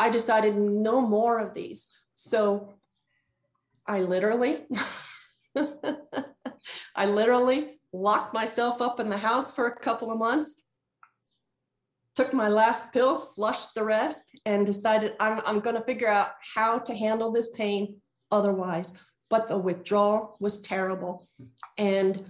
I 0.00 0.09
decided 0.09 0.57
no 0.57 1.02
more 1.02 1.38
of 1.38 1.52
these. 1.52 1.95
So 2.14 2.73
I 3.87 4.00
literally, 4.00 4.66
I 6.97 7.04
literally 7.04 7.78
locked 7.92 8.33
myself 8.33 8.80
up 8.80 8.99
in 8.99 9.11
the 9.11 9.19
house 9.19 9.54
for 9.54 9.66
a 9.66 9.76
couple 9.76 10.11
of 10.11 10.19
months, 10.19 10.62
took 12.14 12.33
my 12.33 12.49
last 12.49 12.95
pill, 12.95 13.19
flushed 13.19 13.75
the 13.75 13.85
rest, 13.85 14.30
and 14.47 14.64
decided 14.64 15.12
I'm, 15.21 15.42
I'm 15.45 15.61
going 15.61 15.76
to 15.76 15.83
figure 15.83 16.09
out 16.09 16.30
how 16.54 16.78
to 16.78 16.95
handle 16.95 17.30
this 17.30 17.50
pain 17.50 17.97
otherwise. 18.33 18.99
But 19.28 19.49
the 19.49 19.59
withdrawal 19.59 20.38
was 20.40 20.62
terrible. 20.62 21.28
And 21.76 22.25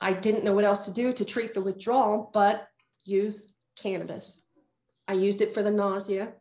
I 0.00 0.14
didn't 0.14 0.44
know 0.44 0.54
what 0.54 0.64
else 0.64 0.84
to 0.86 0.92
do 0.92 1.12
to 1.12 1.24
treat 1.24 1.54
the 1.54 1.62
withdrawal, 1.62 2.30
but 2.34 2.66
use 3.04 3.54
cannabis. 3.80 4.44
I 5.06 5.12
used 5.12 5.42
it 5.42 5.50
for 5.50 5.62
the 5.62 5.70
nausea. 5.70 6.34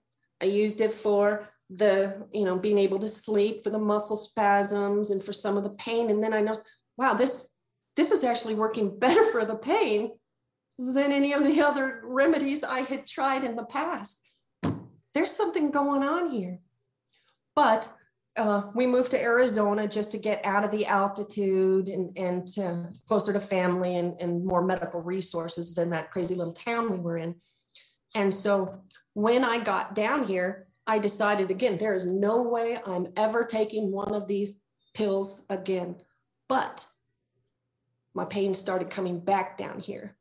I 0.44 0.48
used 0.48 0.82
it 0.82 0.92
for 0.92 1.48
the, 1.70 2.28
you 2.34 2.44
know, 2.44 2.58
being 2.58 2.78
able 2.78 3.00
to 3.00 3.08
sleep, 3.08 3.64
for 3.64 3.70
the 3.70 3.80
muscle 3.80 4.18
spasms, 4.18 5.10
and 5.10 5.24
for 5.24 5.32
some 5.32 5.56
of 5.56 5.64
the 5.64 5.70
pain. 5.70 6.10
And 6.10 6.22
then 6.22 6.34
I 6.34 6.42
noticed, 6.42 6.70
wow, 6.98 7.14
this 7.14 7.50
this 7.96 8.12
is 8.12 8.24
actually 8.24 8.56
working 8.56 9.00
better 9.06 9.24
for 9.24 9.46
the 9.46 9.56
pain 9.56 10.12
than 10.78 11.12
any 11.14 11.32
of 11.32 11.46
the 11.46 11.62
other 11.62 12.02
remedies 12.04 12.64
I 12.64 12.82
had 12.82 13.08
tried 13.08 13.46
in 13.46 13.56
the 13.56 13.64
past. 13.64 14.22
There's 15.14 15.32
something 15.32 15.72
going 15.72 16.04
on 16.04 16.32
here. 16.32 16.60
But 17.56 17.90
uh, 18.36 18.64
we 18.76 18.86
moved 18.86 19.12
to 19.12 19.22
Arizona 19.22 19.88
just 19.88 20.12
to 20.12 20.18
get 20.18 20.44
out 20.44 20.66
of 20.66 20.72
the 20.72 20.88
altitude 20.88 21.88
and, 21.88 22.18
and 22.18 22.48
to 22.48 22.90
closer 23.08 23.32
to 23.32 23.40
family 23.40 23.96
and, 23.96 24.20
and 24.20 24.44
more 24.44 24.66
medical 24.66 25.02
resources 25.02 25.74
than 25.76 25.92
that 25.92 26.12
crazy 26.12 26.36
little 26.36 26.52
town 26.52 26.92
we 26.92 27.00
were 27.00 27.18
in. 27.18 27.36
And 28.16 28.34
so 28.34 28.82
when 29.14 29.44
I 29.44 29.64
got 29.64 29.96
down 29.96 30.24
here, 30.24 30.68
I 30.86 31.00
decided 31.00 31.50
again, 31.50 31.78
there 31.78 31.94
is 31.94 32.06
no 32.06 32.42
way 32.42 32.78
I'm 32.86 33.08
ever 33.16 33.46
taking 33.46 33.92
one 33.92 34.14
of 34.14 34.28
these 34.28 34.62
pills 34.94 35.46
again. 35.50 35.96
But 36.50 36.86
my 38.14 38.26
pain 38.26 38.54
started 38.54 38.90
coming 38.90 39.20
back 39.20 39.58
down 39.58 39.80
here 39.80 40.16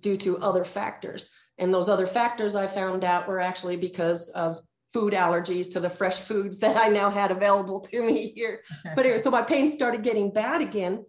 due 0.00 0.16
to 0.18 0.38
other 0.38 0.64
factors. 0.64 1.34
And 1.58 1.72
those 1.72 1.88
other 1.88 2.06
factors 2.06 2.54
I 2.54 2.66
found 2.66 3.04
out 3.04 3.28
were 3.28 3.40
actually 3.40 3.76
because 3.76 4.30
of 4.30 4.58
food 4.92 5.12
allergies 5.12 5.72
to 5.72 5.80
the 5.80 5.88
fresh 5.88 6.20
foods 6.20 6.58
that 6.58 6.76
I 6.76 6.88
now 6.88 7.10
had 7.10 7.30
available 7.30 7.80
to 7.80 8.02
me 8.02 8.28
here. 8.28 8.62
But 8.84 9.04
anyway, 9.04 9.18
so 9.18 9.30
my 9.30 9.42
pain 9.42 9.68
started 9.68 10.02
getting 10.02 10.32
bad 10.32 10.60
again. 10.60 11.04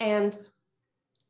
And 0.00 0.36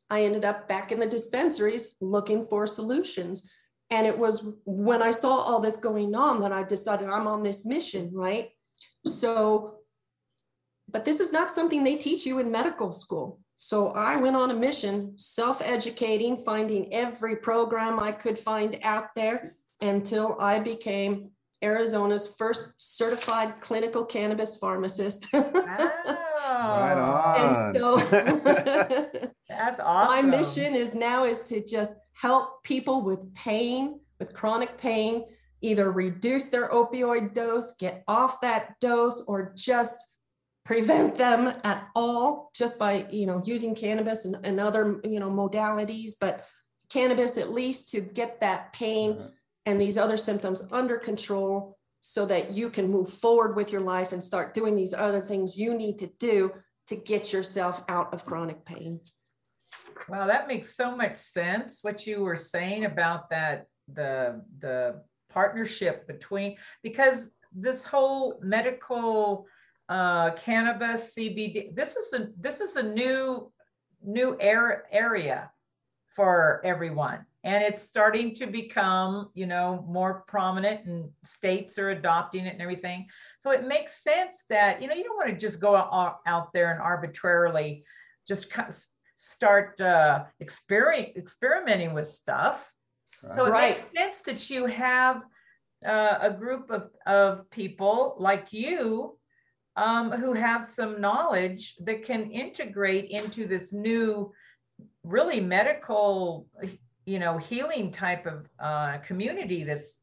I 0.09 0.23
ended 0.23 0.45
up 0.45 0.67
back 0.67 0.91
in 0.91 0.99
the 0.99 1.07
dispensaries 1.07 1.95
looking 2.01 2.45
for 2.45 2.67
solutions. 2.67 3.51
And 3.89 4.07
it 4.07 4.17
was 4.17 4.53
when 4.65 5.01
I 5.01 5.11
saw 5.11 5.35
all 5.35 5.59
this 5.59 5.75
going 5.75 6.15
on 6.15 6.41
that 6.41 6.51
I 6.51 6.63
decided 6.63 7.09
I'm 7.09 7.27
on 7.27 7.43
this 7.43 7.65
mission, 7.65 8.11
right? 8.13 8.49
So, 9.05 9.75
but 10.89 11.05
this 11.05 11.19
is 11.19 11.31
not 11.31 11.51
something 11.51 11.83
they 11.83 11.97
teach 11.97 12.25
you 12.25 12.39
in 12.39 12.51
medical 12.51 12.91
school. 12.91 13.39
So 13.55 13.89
I 13.91 14.17
went 14.17 14.35
on 14.35 14.51
a 14.51 14.55
mission, 14.55 15.17
self 15.17 15.61
educating, 15.61 16.37
finding 16.37 16.91
every 16.93 17.37
program 17.37 17.99
I 17.99 18.11
could 18.11 18.37
find 18.39 18.79
out 18.83 19.15
there 19.15 19.53
until 19.79 20.37
I 20.39 20.59
became 20.59 21.31
Arizona's 21.63 22.35
first 22.37 22.73
certified 22.77 23.61
clinical 23.61 24.05
cannabis 24.05 24.57
pharmacist. 24.57 25.27
Right 25.33 26.13
Oh, 26.45 27.33
and 27.37 27.75
so 27.75 27.97
that's 29.49 29.79
awesome. 29.79 30.29
my 30.29 30.37
mission 30.37 30.75
is 30.75 30.93
now 30.93 31.23
is 31.23 31.41
to 31.41 31.63
just 31.63 31.93
help 32.13 32.63
people 32.63 33.01
with 33.01 33.33
pain, 33.33 33.99
with 34.19 34.33
chronic 34.33 34.77
pain, 34.77 35.25
either 35.61 35.91
reduce 35.91 36.49
their 36.49 36.69
opioid 36.69 37.33
dose, 37.33 37.75
get 37.77 38.03
off 38.07 38.41
that 38.41 38.79
dose, 38.81 39.23
or 39.27 39.53
just 39.55 40.03
prevent 40.65 41.15
them 41.15 41.53
at 41.63 41.87
all 41.95 42.49
just 42.55 42.79
by 42.79 43.05
you 43.11 43.25
know 43.25 43.41
using 43.45 43.75
cannabis 43.75 44.25
and, 44.25 44.45
and 44.45 44.59
other 44.59 45.01
you 45.03 45.19
know 45.19 45.29
modalities 45.29 46.11
but 46.21 46.45
cannabis 46.89 47.37
at 47.37 47.49
least 47.49 47.89
to 47.89 48.01
get 48.01 48.39
that 48.41 48.73
pain. 48.73 49.29
And 49.65 49.79
these 49.79 49.97
other 49.97 50.17
symptoms 50.17 50.67
under 50.71 50.97
control 50.97 51.77
so 51.99 52.25
that 52.25 52.51
you 52.51 52.69
can 52.69 52.91
move 52.91 53.07
forward 53.07 53.55
with 53.55 53.71
your 53.71 53.81
life 53.81 54.11
and 54.11 54.23
start 54.23 54.53
doing 54.53 54.75
these 54.75 54.93
other 54.93 55.21
things 55.21 55.57
you 55.57 55.73
need 55.73 55.97
to 55.97 56.07
do 56.19 56.51
to 56.87 56.95
get 56.95 57.31
yourself 57.31 57.83
out 57.87 58.13
of 58.13 58.25
chronic 58.25 58.65
pain 58.65 58.99
Wow, 60.09 60.27
that 60.27 60.47
makes 60.47 60.75
so 60.75 60.95
much 60.95 61.17
sense. 61.17 61.79
What 61.81 62.05
you 62.05 62.21
were 62.21 62.35
saying 62.35 62.85
about 62.85 63.29
that 63.29 63.67
the 63.93 64.41
the 64.59 65.01
partnership 65.29 66.07
between 66.07 66.57
because 66.83 67.35
this 67.51 67.85
whole 67.85 68.39
medical 68.41 69.45
uh, 69.89 70.31
cannabis 70.31 71.15
CBD 71.15 71.75
this 71.75 71.95
is 71.95 72.13
a 72.13 72.27
this 72.39 72.61
is 72.61 72.75
a 72.75 72.83
new 72.83 73.51
new 74.01 74.37
air, 74.39 74.85
area 74.91 75.51
for 76.07 76.61
everyone 76.63 77.25
and 77.43 77.63
it's 77.63 77.81
starting 77.81 78.33
to 78.33 78.47
become 78.47 79.29
you 79.33 79.45
know 79.45 79.85
more 79.87 80.23
prominent 80.27 80.85
and 80.85 81.09
states 81.23 81.77
are 81.77 81.89
adopting 81.89 82.45
it 82.45 82.53
and 82.53 82.61
everything 82.61 83.05
so 83.39 83.51
it 83.51 83.67
makes 83.67 84.03
sense 84.03 84.45
that 84.49 84.81
you 84.81 84.87
know 84.87 84.95
you 84.95 85.03
don't 85.03 85.17
want 85.17 85.29
to 85.29 85.35
just 85.35 85.59
go 85.59 85.75
out, 85.75 86.19
out 86.25 86.53
there 86.53 86.71
and 86.71 86.81
arbitrarily 86.81 87.83
just 88.27 88.51
start 89.15 89.79
uh, 89.79 90.25
experiment, 90.39 91.09
experimenting 91.15 91.93
with 91.93 92.07
stuff. 92.07 92.73
So 93.29 93.45
it 93.45 93.51
Right. 93.51 93.77
makes 93.77 93.97
sense 93.97 94.21
that 94.21 94.53
you 94.53 94.65
have 94.65 95.23
uh, 95.85 96.17
a 96.21 96.31
group 96.31 96.69
of, 96.71 96.89
of 97.05 97.49
people 97.49 98.15
like 98.19 98.51
you 98.51 99.17
um, 99.77 100.11
who 100.11 100.33
have 100.33 100.63
some 100.63 100.99
knowledge 100.99 101.75
that 101.77 102.03
can 102.03 102.29
integrate 102.31 103.11
into 103.11 103.47
this 103.47 103.71
new, 103.71 104.33
really 105.03 105.39
medical, 105.39 106.47
you 107.05 107.19
know, 107.19 107.37
healing 107.37 107.91
type 107.91 108.25
of 108.25 108.47
uh, 108.59 108.97
community 108.99 109.63
that's 109.63 110.01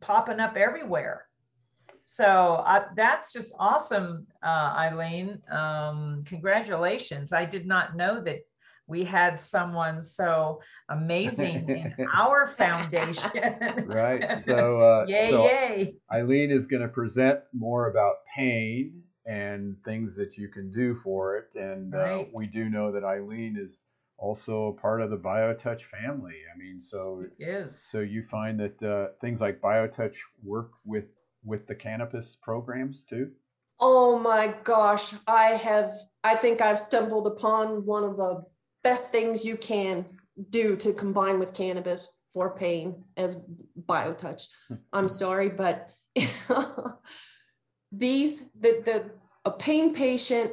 popping 0.00 0.40
up 0.40 0.56
everywhere. 0.56 1.26
So 2.02 2.62
uh, 2.66 2.84
that's 2.94 3.32
just 3.32 3.52
awesome, 3.58 4.26
uh, 4.42 4.74
Eileen. 4.76 5.40
Um, 5.50 6.22
congratulations. 6.24 7.32
I 7.32 7.44
did 7.44 7.66
not 7.66 7.96
know 7.96 8.22
that 8.22 8.40
we 8.86 9.02
had 9.02 9.40
someone 9.40 10.00
so 10.04 10.60
amazing 10.88 11.68
in 11.68 12.06
our 12.14 12.46
foundation. 12.46 13.30
right. 13.86 14.44
So, 14.46 14.80
uh, 14.80 15.04
yay, 15.08 15.30
so 15.30 15.44
yay. 15.44 15.94
Eileen 16.12 16.52
is 16.52 16.68
going 16.68 16.82
to 16.82 16.88
present 16.88 17.40
more 17.52 17.90
about 17.90 18.14
pain 18.36 19.02
and 19.26 19.76
things 19.84 20.14
that 20.14 20.38
you 20.38 20.46
can 20.46 20.70
do 20.70 21.00
for 21.02 21.36
it. 21.36 21.48
And 21.56 21.92
uh, 21.92 21.98
Right. 21.98 22.30
we 22.32 22.46
do 22.46 22.68
know 22.68 22.92
that 22.92 23.02
Eileen 23.02 23.56
is 23.60 23.80
also 24.18 24.76
part 24.80 25.02
of 25.02 25.10
the 25.10 25.16
BioTouch 25.16 25.82
family. 25.90 26.36
I 26.54 26.58
mean, 26.58 26.80
so 26.80 27.24
Is 27.38 27.86
so 27.90 28.00
you 28.00 28.24
find 28.30 28.58
that 28.60 28.82
uh, 28.82 29.12
things 29.20 29.40
like 29.40 29.60
BioTouch 29.60 30.14
work 30.42 30.70
with 30.84 31.06
with 31.44 31.66
the 31.66 31.74
cannabis 31.74 32.36
programs 32.42 33.04
too. 33.08 33.30
Oh 33.78 34.18
my 34.18 34.54
gosh, 34.64 35.14
I 35.26 35.48
have, 35.48 35.90
I 36.24 36.34
think 36.34 36.60
I've 36.60 36.80
stumbled 36.80 37.26
upon 37.26 37.84
one 37.84 38.04
of 38.04 38.16
the 38.16 38.42
best 38.82 39.10
things 39.10 39.44
you 39.44 39.56
can 39.56 40.06
do 40.50 40.76
to 40.76 40.92
combine 40.94 41.38
with 41.38 41.52
cannabis 41.52 42.20
for 42.32 42.56
pain 42.56 43.04
as 43.16 43.44
BioTouch. 43.86 44.44
I'm 44.92 45.08
sorry, 45.08 45.50
but 45.50 45.90
these, 47.92 48.50
the, 48.52 48.82
the, 48.84 49.10
a 49.44 49.50
pain 49.50 49.94
patient, 49.94 50.52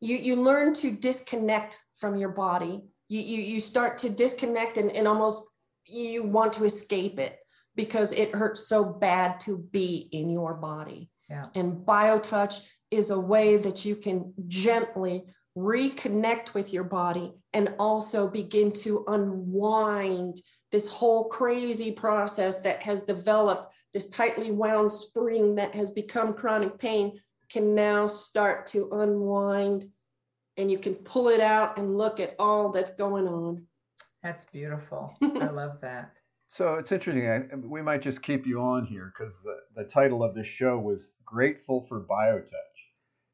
you, 0.00 0.16
you 0.16 0.36
learn 0.36 0.74
to 0.74 0.90
disconnect 0.90 1.78
from 1.94 2.16
your 2.16 2.30
body. 2.30 2.82
You, 3.08 3.20
you, 3.20 3.42
you 3.42 3.60
start 3.60 3.98
to 3.98 4.10
disconnect 4.10 4.78
and, 4.78 4.90
and 4.90 5.06
almost 5.06 5.48
you 5.86 6.24
want 6.24 6.52
to 6.54 6.64
escape 6.64 7.18
it 7.18 7.38
because 7.74 8.12
it 8.12 8.34
hurts 8.34 8.66
so 8.68 8.84
bad 8.84 9.40
to 9.40 9.58
be 9.58 10.08
in 10.12 10.30
your 10.30 10.54
body. 10.54 11.10
Yeah. 11.28 11.44
And 11.54 11.84
BioTouch 11.86 12.66
is 12.90 13.10
a 13.10 13.20
way 13.20 13.56
that 13.56 13.84
you 13.84 13.96
can 13.96 14.32
gently 14.48 15.24
reconnect 15.56 16.54
with 16.54 16.72
your 16.72 16.84
body 16.84 17.32
and 17.52 17.74
also 17.78 18.28
begin 18.28 18.72
to 18.72 19.04
unwind 19.08 20.40
this 20.72 20.88
whole 20.88 21.24
crazy 21.24 21.92
process 21.92 22.62
that 22.62 22.82
has 22.82 23.02
developed 23.02 23.66
this 23.92 24.08
tightly 24.10 24.52
wound 24.52 24.90
spring 24.90 25.56
that 25.56 25.74
has 25.74 25.90
become 25.90 26.32
chronic 26.32 26.78
pain 26.78 27.20
can 27.50 27.74
now 27.74 28.06
start 28.06 28.66
to 28.68 28.88
unwind 28.92 29.86
and 30.56 30.70
you 30.70 30.78
can 30.78 30.94
pull 30.94 31.28
it 31.28 31.40
out 31.40 31.78
and 31.78 31.96
look 31.96 32.20
at 32.20 32.34
all 32.38 32.70
that's 32.70 32.94
going 32.94 33.26
on. 33.26 33.66
That's 34.22 34.44
beautiful. 34.44 35.14
I 35.22 35.46
love 35.46 35.80
that. 35.80 36.12
So 36.48 36.74
it's 36.74 36.92
interesting. 36.92 37.28
I, 37.28 37.56
we 37.56 37.80
might 37.80 38.02
just 38.02 38.22
keep 38.22 38.46
you 38.46 38.60
on 38.60 38.84
here 38.86 39.12
because 39.16 39.34
the, 39.44 39.82
the 39.82 39.88
title 39.88 40.22
of 40.22 40.34
this 40.34 40.46
show 40.46 40.78
was 40.78 41.00
Grateful 41.24 41.86
for 41.88 42.00
Biotouch. 42.00 42.50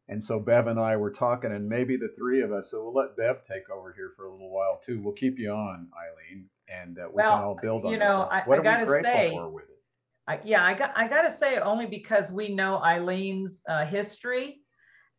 And 0.09 0.23
so 0.23 0.39
Bev 0.39 0.67
and 0.69 0.79
I 0.79 0.97
were 0.97 1.11
talking, 1.11 1.51
and 1.51 1.69
maybe 1.69 1.97
the 1.97 2.13
three 2.17 2.43
of 2.43 2.53
us, 2.53 2.67
so 2.71 2.85
we'll 2.85 2.95
let 2.95 3.17
Bev 3.17 3.39
take 3.51 3.69
over 3.71 3.93
here 3.93 4.13
for 4.17 4.27
a 4.27 4.31
little 4.31 4.51
while 4.51 4.81
too. 4.85 5.01
We'll 5.03 5.15
keep 5.15 5.39
you 5.39 5.51
on, 5.51 5.89
Eileen, 5.97 6.47
and 6.69 6.99
uh, 6.99 7.09
we 7.09 7.15
well, 7.15 7.37
can 7.37 7.43
all 7.43 7.59
build 7.61 7.87
on 7.87 7.91
You 7.91 7.99
know. 7.99 8.29
I, 8.31 8.43
what 8.45 8.59
I 8.59 8.61
are 8.61 8.63
gotta 8.63 8.85
grateful 8.85 9.13
say, 9.13 9.31
for 9.31 9.49
with 9.49 9.65
it? 9.65 9.76
I, 10.29 10.41
yeah, 10.45 10.65
I 10.65 10.75
got 10.75 10.93
I 10.97 11.07
gotta 11.09 11.31
say 11.31 11.59
only 11.59 11.87
because 11.87 12.33
we 12.33 12.55
know 12.55 12.79
Eileen's 12.79 13.63
uh, 13.69 13.85
history. 13.85 14.61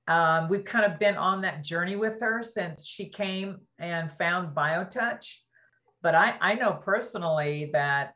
Um, 0.07 0.47
we've 0.49 0.63
kind 0.63 0.91
of 0.91 0.99
been 0.99 1.15
on 1.15 1.41
that 1.41 1.63
journey 1.63 1.95
with 1.95 2.19
her 2.21 2.41
since 2.41 2.85
she 2.85 3.09
came 3.09 3.57
and 3.77 4.11
found 4.11 4.55
BioTouch. 4.55 5.25
But 6.01 6.15
I, 6.15 6.35
I 6.39 6.55
know 6.55 6.73
personally 6.73 7.69
that 7.73 8.13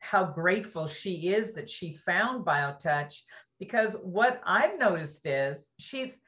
how 0.00 0.24
grateful 0.24 0.86
she 0.86 1.28
is 1.28 1.54
that 1.54 1.68
she 1.68 1.92
found 1.92 2.44
BioTouch 2.44 3.20
because 3.58 3.96
what 4.02 4.40
I've 4.44 4.78
noticed 4.78 5.26
is 5.26 5.70
she's 5.78 6.20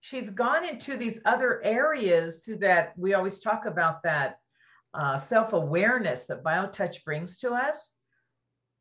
she's 0.00 0.30
gone 0.30 0.66
into 0.66 0.96
these 0.96 1.20
other 1.24 1.62
areas 1.64 2.42
through 2.44 2.58
that 2.58 2.92
we 2.96 3.14
always 3.14 3.40
talk 3.40 3.66
about 3.66 4.02
that 4.02 4.36
uh, 4.92 5.16
self-awareness 5.16 6.26
that 6.26 6.44
BioTouch 6.44 7.04
brings 7.04 7.38
to 7.38 7.52
us 7.52 7.96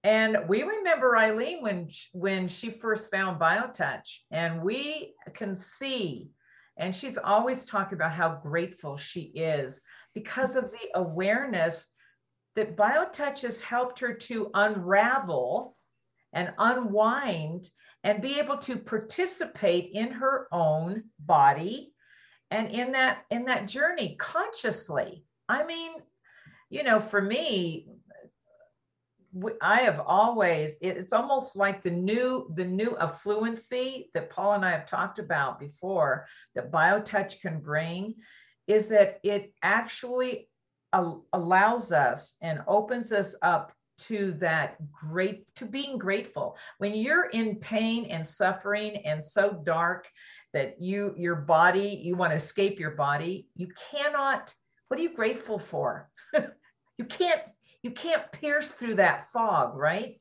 and 0.03 0.37
we 0.47 0.63
remember 0.63 1.17
Eileen 1.17 1.61
when 1.61 1.89
when 2.13 2.47
she 2.47 2.71
first 2.71 3.11
found 3.11 3.39
BioTouch, 3.39 4.19
and 4.31 4.61
we 4.61 5.13
can 5.33 5.55
see, 5.55 6.29
and 6.77 6.95
she's 6.95 7.17
always 7.17 7.65
talked 7.65 7.91
about 7.91 8.13
how 8.13 8.39
grateful 8.41 8.95
she 8.95 9.23
is 9.35 9.81
because 10.13 10.55
of 10.55 10.71
the 10.71 10.89
awareness 10.95 11.93
that 12.55 12.77
BioTouch 12.77 13.41
has 13.41 13.61
helped 13.61 13.99
her 13.99 14.13
to 14.13 14.49
unravel 14.53 15.75
and 16.33 16.53
unwind 16.57 17.69
and 18.03 18.21
be 18.21 18.39
able 18.39 18.57
to 18.57 18.77
participate 18.77 19.89
in 19.93 20.11
her 20.11 20.47
own 20.51 21.03
body 21.19 21.91
and 22.51 22.69
in 22.69 22.93
that 22.93 23.25
in 23.29 23.45
that 23.45 23.67
journey 23.67 24.15
consciously. 24.17 25.25
I 25.49 25.65
mean, 25.65 25.91
you 26.69 26.83
know, 26.83 26.99
for 26.99 27.21
me, 27.21 27.87
I 29.61 29.81
have 29.81 30.01
always 30.05 30.77
it's 30.81 31.13
almost 31.13 31.55
like 31.55 31.81
the 31.81 31.91
new 31.91 32.49
the 32.55 32.65
new 32.65 32.97
affluency 32.99 34.05
that 34.13 34.29
Paul 34.29 34.53
and 34.53 34.65
I 34.65 34.71
have 34.71 34.85
talked 34.85 35.19
about 35.19 35.59
before 35.59 36.25
that 36.55 36.71
BioTouch 36.71 37.41
can 37.41 37.59
bring 37.59 38.15
is 38.67 38.89
that 38.89 39.19
it 39.23 39.53
actually 39.61 40.49
allows 40.93 41.91
us 41.91 42.37
and 42.41 42.61
opens 42.67 43.11
us 43.11 43.35
up 43.43 43.71
to 43.99 44.31
that 44.39 44.77
great 44.91 45.53
to 45.55 45.65
being 45.65 45.97
grateful. 45.97 46.57
When 46.77 46.95
you're 46.95 47.29
in 47.29 47.57
pain 47.57 48.05
and 48.05 48.27
suffering 48.27 48.97
and 49.05 49.23
so 49.23 49.61
dark 49.63 50.09
that 50.53 50.81
you 50.81 51.13
your 51.17 51.35
body 51.35 51.99
you 52.01 52.15
want 52.15 52.31
to 52.31 52.37
escape 52.37 52.79
your 52.79 52.91
body 52.91 53.47
you 53.55 53.67
cannot 53.91 54.53
what 54.87 54.99
are 54.99 55.03
you 55.03 55.15
grateful 55.15 55.59
for? 55.59 56.09
You 56.99 57.05
can't 57.05 57.41
you 57.81 57.91
can't 57.91 58.31
pierce 58.31 58.71
through 58.71 58.95
that 58.95 59.25
fog, 59.25 59.75
right? 59.75 60.19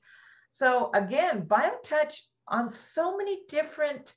So 0.51 0.91
again, 0.95 1.43
BioTouch 1.43 2.21
on 2.47 2.71
so 2.71 3.17
many 3.17 3.41
different 3.49 4.15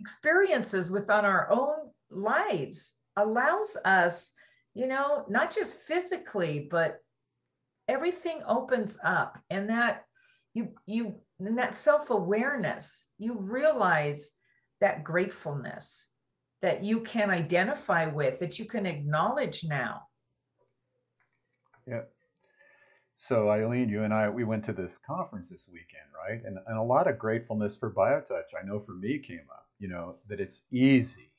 experiences 0.00 0.90
within 0.90 1.24
our 1.24 1.50
own 1.50 1.90
lives 2.10 3.00
allows 3.16 3.76
us, 3.84 4.34
you 4.74 4.86
know, 4.86 5.24
not 5.28 5.52
just 5.52 5.82
physically, 5.82 6.68
but 6.70 6.98
everything 7.88 8.40
opens 8.46 8.98
up 9.04 9.38
and 9.50 9.68
that 9.70 10.04
you 10.54 10.68
you 10.86 11.20
and 11.40 11.58
that 11.58 11.74
self-awareness, 11.74 13.06
you 13.18 13.38
realize 13.38 14.36
that 14.80 15.04
gratefulness 15.04 16.10
that 16.62 16.82
you 16.82 17.00
can 17.00 17.30
identify 17.30 18.06
with, 18.06 18.40
that 18.40 18.58
you 18.58 18.64
can 18.64 18.86
acknowledge 18.86 19.64
now 19.64 20.02
yeah. 21.88 22.02
So 23.18 23.50
Eileen, 23.50 23.88
you 23.88 24.04
and 24.04 24.14
I, 24.14 24.28
we 24.30 24.44
went 24.44 24.64
to 24.66 24.72
this 24.72 24.92
conference 25.06 25.48
this 25.50 25.66
weekend, 25.72 26.08
right? 26.16 26.42
And, 26.44 26.58
and 26.66 26.78
a 26.78 26.82
lot 26.82 27.08
of 27.08 27.18
gratefulness 27.18 27.76
for 27.76 27.92
BioTouch. 27.92 28.54
I 28.60 28.66
know 28.66 28.80
for 28.80 28.94
me 28.94 29.18
came 29.18 29.46
up, 29.52 29.68
you 29.78 29.88
know, 29.88 30.16
that 30.28 30.40
it's 30.40 30.60
easy, 30.72 31.32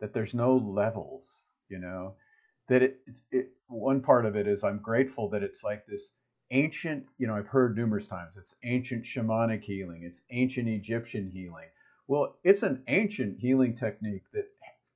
that 0.00 0.14
there's 0.14 0.34
no 0.34 0.56
levels, 0.56 1.26
you 1.70 1.78
know, 1.78 2.14
that 2.68 2.82
it, 2.82 3.00
it 3.30 3.50
one 3.68 4.02
part 4.02 4.26
of 4.26 4.36
it 4.36 4.48
is 4.48 4.64
I'm 4.64 4.80
grateful 4.80 5.30
that 5.30 5.42
it's 5.42 5.62
like 5.64 5.86
this 5.86 6.02
ancient, 6.50 7.04
you 7.18 7.26
know, 7.26 7.36
I've 7.36 7.46
heard 7.48 7.76
numerous 7.76 8.08
times, 8.08 8.34
it's 8.38 8.54
ancient 8.64 9.06
shamanic 9.06 9.62
healing, 9.62 10.02
it's 10.04 10.20
ancient 10.30 10.68
Egyptian 10.68 11.30
healing. 11.32 11.68
Well, 12.08 12.36
it's 12.44 12.62
an 12.64 12.82
ancient 12.88 13.38
healing 13.40 13.76
technique 13.76 14.24
that 14.34 14.46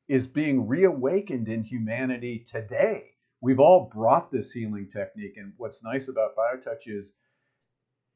is 0.09 0.27
being 0.27 0.69
reawakened 0.69 1.49
in 1.49 1.65
humanity 1.65 2.47
today 2.53 3.12
we've 3.43 3.61
all 3.61 3.91
brought 3.93 4.33
this 4.33 4.53
healing 4.53 4.89
technique. 4.91 5.35
And 5.37 5.53
what's 5.59 5.83
nice 5.83 6.09
about 6.09 6.37
BioTouch 6.37 6.87
is 6.87 7.13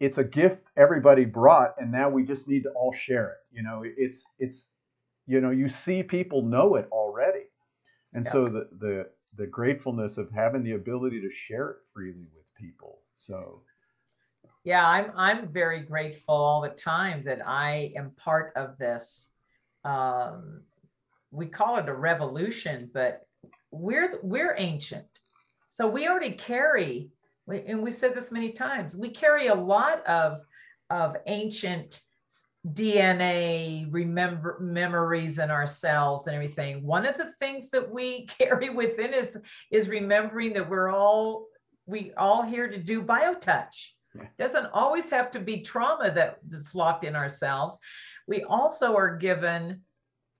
it's 0.00 0.16
a 0.16 0.24
gift 0.24 0.62
everybody 0.76 1.26
brought, 1.26 1.74
and 1.78 1.92
now 1.92 2.08
we 2.08 2.22
just 2.22 2.48
need 2.48 2.62
to 2.62 2.70
all 2.70 2.94
share 2.94 3.32
it. 3.32 3.56
You 3.56 3.62
know, 3.62 3.82
it's 3.84 4.22
it's 4.38 4.68
you 5.26 5.40
know 5.40 5.50
you 5.50 5.68
see 5.68 6.02
people 6.02 6.42
know 6.42 6.76
it 6.76 6.88
already, 6.90 7.44
and 8.14 8.26
so 8.30 8.44
the 8.44 8.68
the 8.78 9.06
the 9.36 9.46
gratefulness 9.46 10.16
of 10.16 10.30
having 10.34 10.62
the 10.62 10.72
ability 10.72 11.20
to 11.20 11.30
share 11.48 11.70
it 11.70 11.76
freely 11.92 12.28
with 12.34 12.44
people. 12.58 13.00
So. 13.18 13.62
Yeah, 14.64 14.84
I'm 14.84 15.12
I'm 15.14 15.52
very 15.52 15.80
grateful 15.82 16.34
all 16.34 16.60
the 16.60 16.70
time 16.70 17.22
that 17.24 17.40
I 17.46 17.92
am 17.94 18.10
part 18.16 18.52
of 18.56 18.76
this. 18.78 19.32
Um, 19.84 20.62
we 21.30 21.46
call 21.46 21.78
it 21.78 21.88
a 21.88 21.94
revolution, 21.94 22.90
but 22.92 23.28
we're 23.70 24.18
we're 24.22 24.54
ancient. 24.58 25.06
So 25.68 25.86
we 25.88 26.08
already 26.08 26.32
carry 26.32 27.10
and 27.48 27.82
we 27.82 27.92
said 27.92 28.14
this 28.14 28.32
many 28.32 28.50
times 28.50 28.96
we 28.96 29.08
carry 29.10 29.48
a 29.48 29.54
lot 29.54 30.04
of 30.06 30.40
of 30.90 31.16
ancient 31.26 32.00
dna 32.72 33.86
remember 33.92 34.58
memories 34.60 35.38
in 35.38 35.50
our 35.50 35.66
cells 35.66 36.26
and 36.26 36.34
everything. 36.34 36.82
One 36.82 37.06
of 37.06 37.16
the 37.16 37.32
things 37.32 37.70
that 37.70 37.88
we 37.88 38.26
carry 38.38 38.70
within 38.70 39.14
is 39.14 39.42
is 39.70 39.88
remembering 39.88 40.52
that 40.54 40.68
we're 40.68 40.90
all 40.90 41.46
we 41.86 42.12
all 42.16 42.42
here 42.42 42.68
to 42.68 42.78
do 42.78 43.02
biotouch. 43.02 43.90
Yeah. 44.14 44.24
doesn't 44.38 44.66
always 44.72 45.10
have 45.10 45.30
to 45.32 45.40
be 45.40 45.60
trauma 45.60 46.10
that, 46.10 46.38
that's 46.48 46.74
locked 46.74 47.04
in 47.04 47.14
ourselves. 47.14 47.78
We 48.26 48.44
also 48.44 48.96
are 48.96 49.14
given 49.14 49.82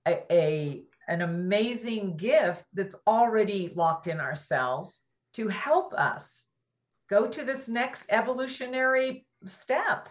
a, 0.07 0.23
a 0.31 0.83
an 1.07 1.21
amazing 1.21 2.17
gift 2.17 2.63
that's 2.73 2.95
already 3.05 3.71
locked 3.75 4.07
in 4.07 4.19
ourselves 4.19 5.07
to 5.33 5.47
help 5.47 5.93
us 5.93 6.47
go 7.09 7.27
to 7.27 7.43
this 7.43 7.67
next 7.67 8.05
evolutionary 8.09 9.25
step 9.45 10.09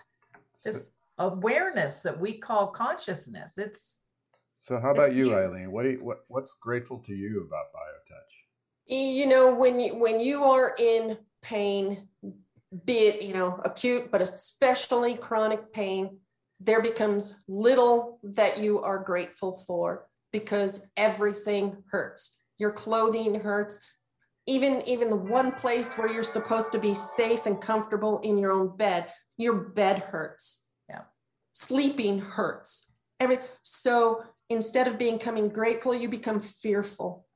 this 0.65 0.91
awareness 1.19 2.03
that 2.03 2.19
we 2.19 2.35
call 2.35 2.67
consciousness. 2.67 3.57
It's 3.57 4.03
so 4.59 4.81
how 4.81 4.91
about 4.91 5.15
you 5.15 5.35
eileen? 5.35 5.71
What, 5.71 5.85
you, 5.87 5.99
what 6.03 6.25
what's 6.29 6.53
grateful 6.61 7.03
to 7.07 7.15
you 7.15 7.47
about 7.47 7.67
biotouch? 7.75 9.15
You 9.17 9.27
know 9.27 9.55
when 9.55 9.81
you 9.81 9.95
when 9.95 10.21
you 10.21 10.43
are 10.43 10.75
in 10.79 11.19
pain 11.43 12.09
be 12.85 12.99
it 13.07 13.23
you 13.23 13.33
know 13.33 13.61
acute 13.65 14.11
but 14.11 14.21
especially 14.21 15.15
chronic 15.15 15.73
pain 15.73 16.19
there 16.59 16.83
becomes 16.83 17.45
little 17.47 18.19
that 18.25 18.59
you 18.59 18.83
are 18.83 18.99
grateful 18.99 19.53
for 19.53 20.07
because 20.39 20.91
everything 20.99 21.83
hurts. 21.91 22.41
Your 22.59 22.71
clothing 22.71 23.41
hurts. 23.41 23.83
Even, 24.47 24.83
even 24.87 25.09
the 25.09 25.17
one 25.17 25.51
place 25.51 25.97
where 25.97 26.13
you're 26.13 26.23
supposed 26.23 26.73
to 26.73 26.79
be 26.79 26.93
safe 26.93 27.47
and 27.47 27.59
comfortable 27.59 28.21
in 28.23 28.37
your 28.37 28.53
own 28.53 28.77
bed, 28.77 29.07
your 29.39 29.55
bed 29.55 29.99
hurts. 29.99 30.69
Yeah. 30.91 31.05
Sleeping 31.55 32.19
hurts. 32.19 32.95
Every 33.19 33.39
so 33.63 34.25
instead 34.51 34.87
of 34.87 34.99
becoming 34.99 35.49
grateful, 35.49 35.95
you 35.95 36.11
become 36.11 36.41
fearful. 36.41 37.27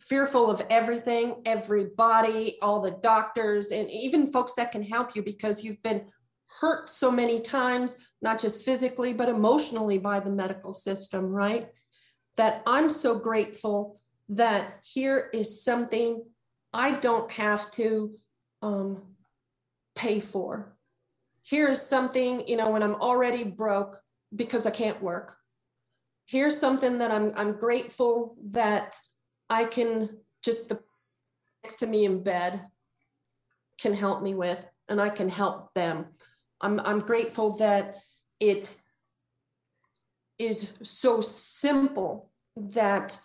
Fearful 0.00 0.50
of 0.50 0.62
everything, 0.70 1.42
everybody, 1.44 2.56
all 2.62 2.80
the 2.80 2.96
doctors, 3.02 3.72
and 3.72 3.90
even 3.90 4.32
folks 4.32 4.54
that 4.54 4.72
can 4.72 4.82
help 4.82 5.14
you 5.14 5.22
because 5.22 5.62
you've 5.62 5.82
been 5.82 6.06
hurt 6.60 6.88
so 6.88 7.10
many 7.10 7.40
times, 7.40 8.06
not 8.22 8.40
just 8.40 8.64
physically, 8.64 9.12
but 9.12 9.28
emotionally 9.28 9.98
by 9.98 10.20
the 10.20 10.30
medical 10.30 10.72
system, 10.72 11.26
right? 11.26 11.68
That 12.36 12.62
I'm 12.66 12.90
so 12.90 13.18
grateful 13.18 14.00
that 14.28 14.80
here 14.82 15.30
is 15.32 15.62
something 15.62 16.24
I 16.72 16.92
don't 16.92 17.30
have 17.32 17.70
to 17.72 18.18
um, 18.62 19.02
pay 19.94 20.20
for. 20.20 20.76
Here 21.42 21.68
is 21.68 21.80
something, 21.80 22.46
you 22.46 22.56
know, 22.56 22.70
when 22.70 22.82
I'm 22.82 22.96
already 22.96 23.44
broke 23.44 23.96
because 24.34 24.66
I 24.66 24.70
can't 24.70 25.00
work. 25.02 25.36
Here's 26.26 26.58
something 26.58 26.98
that 26.98 27.10
I'm, 27.10 27.32
I'm 27.36 27.52
grateful 27.52 28.36
that 28.46 28.98
I 29.48 29.64
can 29.64 30.18
just 30.42 30.68
the 30.68 30.80
next 31.62 31.76
to 31.76 31.86
me 31.86 32.04
in 32.04 32.22
bed 32.22 32.60
can 33.80 33.94
help 33.94 34.22
me 34.22 34.34
with, 34.34 34.68
and 34.88 35.00
I 35.00 35.08
can 35.08 35.28
help 35.28 35.72
them. 35.74 36.06
I'm, 36.60 36.80
I'm 36.80 37.00
grateful 37.00 37.56
that 37.58 37.96
it 38.40 38.76
is 40.38 40.74
so 40.82 41.20
simple 41.20 42.30
that 42.56 43.18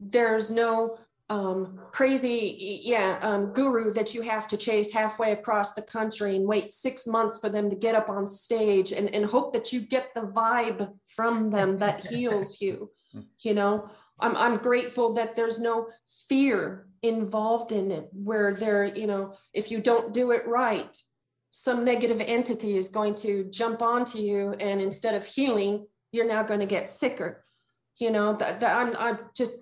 there's 0.00 0.50
no 0.50 0.98
um, 1.30 1.78
crazy, 1.92 2.80
yeah, 2.82 3.18
um, 3.20 3.52
guru 3.52 3.92
that 3.92 4.14
you 4.14 4.22
have 4.22 4.48
to 4.48 4.56
chase 4.56 4.92
halfway 4.92 5.32
across 5.32 5.74
the 5.74 5.82
country 5.82 6.36
and 6.36 6.46
wait 6.46 6.72
six 6.72 7.06
months 7.06 7.38
for 7.38 7.50
them 7.50 7.68
to 7.68 7.76
get 7.76 7.94
up 7.94 8.08
on 8.08 8.26
stage 8.26 8.92
and, 8.92 9.14
and 9.14 9.26
hope 9.26 9.52
that 9.52 9.72
you 9.72 9.80
get 9.80 10.14
the 10.14 10.22
vibe 10.22 10.90
from 11.04 11.50
them 11.50 11.78
that 11.78 12.06
heals 12.10 12.60
you. 12.60 12.90
You 13.40 13.54
know, 13.54 13.90
I'm, 14.20 14.36
I'm 14.36 14.56
grateful 14.56 15.12
that 15.14 15.36
there's 15.36 15.60
no 15.60 15.88
fear 16.28 16.86
involved 17.02 17.72
in 17.72 17.90
it 17.90 18.08
where 18.12 18.54
there, 18.54 18.86
you 18.86 19.06
know, 19.06 19.34
if 19.52 19.70
you 19.70 19.80
don't 19.80 20.14
do 20.14 20.30
it 20.30 20.46
right, 20.46 20.96
some 21.50 21.84
negative 21.84 22.22
entity 22.26 22.76
is 22.76 22.88
going 22.88 23.14
to 23.16 23.44
jump 23.50 23.82
onto 23.82 24.18
you 24.18 24.52
and 24.60 24.80
instead 24.80 25.14
of 25.14 25.26
healing, 25.26 25.86
you're 26.12 26.26
now 26.26 26.42
going 26.42 26.60
to 26.60 26.66
get 26.66 26.88
sicker. 26.88 27.44
You 27.98 28.10
know, 28.10 28.32
that, 28.34 28.60
that 28.60 28.76
I'm, 28.76 28.96
I'm 28.96 29.18
just 29.36 29.58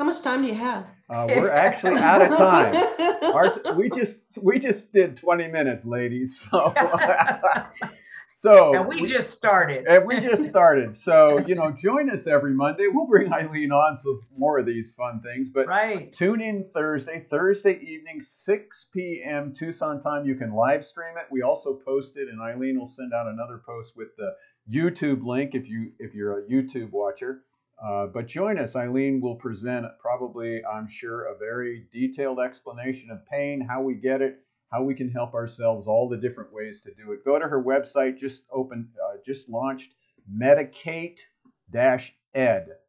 how 0.00 0.04
much 0.04 0.22
time 0.22 0.40
do 0.40 0.48
you 0.48 0.54
have? 0.54 0.86
Uh, 1.10 1.26
we're 1.28 1.50
actually 1.50 1.98
out 1.98 2.22
of 2.22 2.38
time. 2.38 2.74
Our, 3.34 3.74
we 3.74 3.90
just 3.90 4.18
we 4.40 4.58
just 4.58 4.90
did 4.94 5.18
20 5.18 5.48
minutes, 5.48 5.84
ladies. 5.84 6.40
So 6.50 6.72
so 8.36 8.74
and 8.74 8.88
we, 8.88 9.02
we, 9.02 9.06
just 9.06 9.30
started. 9.30 9.84
And 9.86 10.06
we 10.06 10.20
just 10.20 10.48
started. 10.48 10.96
So 10.96 11.44
you 11.46 11.54
know, 11.54 11.76
join 11.82 12.08
us 12.08 12.26
every 12.26 12.54
Monday. 12.54 12.84
We'll 12.90 13.08
bring 13.08 13.30
Eileen 13.30 13.72
on 13.72 13.98
so 13.98 14.20
more 14.38 14.58
of 14.58 14.64
these 14.64 14.94
fun 14.96 15.20
things. 15.20 15.50
But 15.52 15.66
right. 15.66 16.10
tune 16.14 16.40
in 16.40 16.64
Thursday, 16.72 17.26
Thursday 17.28 17.78
evening, 17.82 18.22
6 18.46 18.86
p.m. 18.94 19.54
Tucson 19.58 20.02
time. 20.02 20.24
You 20.24 20.36
can 20.36 20.54
live 20.54 20.86
stream 20.86 21.18
it. 21.18 21.26
We 21.30 21.42
also 21.42 21.78
post 21.84 22.12
it, 22.16 22.28
and 22.30 22.40
Eileen 22.40 22.78
will 22.78 22.88
send 22.88 23.12
out 23.12 23.26
another 23.26 23.60
post 23.66 23.92
with 23.96 24.08
the 24.16 24.30
YouTube 24.72 25.24
link 25.24 25.50
if 25.54 25.68
you 25.68 25.92
if 25.98 26.14
you're 26.14 26.38
a 26.38 26.42
YouTube 26.42 26.90
watcher. 26.92 27.42
Uh, 27.82 28.06
but 28.12 28.26
join 28.26 28.58
us. 28.58 28.76
Eileen 28.76 29.20
will 29.22 29.36
present 29.36 29.86
probably, 30.00 30.60
I'm 30.64 30.86
sure, 31.00 31.32
a 31.32 31.38
very 31.38 31.86
detailed 31.92 32.38
explanation 32.38 33.08
of 33.10 33.26
pain, 33.26 33.66
how 33.66 33.80
we 33.80 33.94
get 33.94 34.20
it, 34.20 34.40
how 34.70 34.82
we 34.82 34.94
can 34.94 35.10
help 35.10 35.32
ourselves, 35.32 35.86
all 35.86 36.06
the 36.06 36.18
different 36.18 36.52
ways 36.52 36.82
to 36.82 36.90
do 36.92 37.12
it. 37.12 37.24
Go 37.24 37.38
to 37.38 37.48
her 37.48 37.62
website, 37.62 38.18
just 38.18 38.42
open, 38.52 38.90
uh, 39.02 39.16
just 39.26 39.48
launched 39.48 39.88
medicate-ed, 40.30 41.16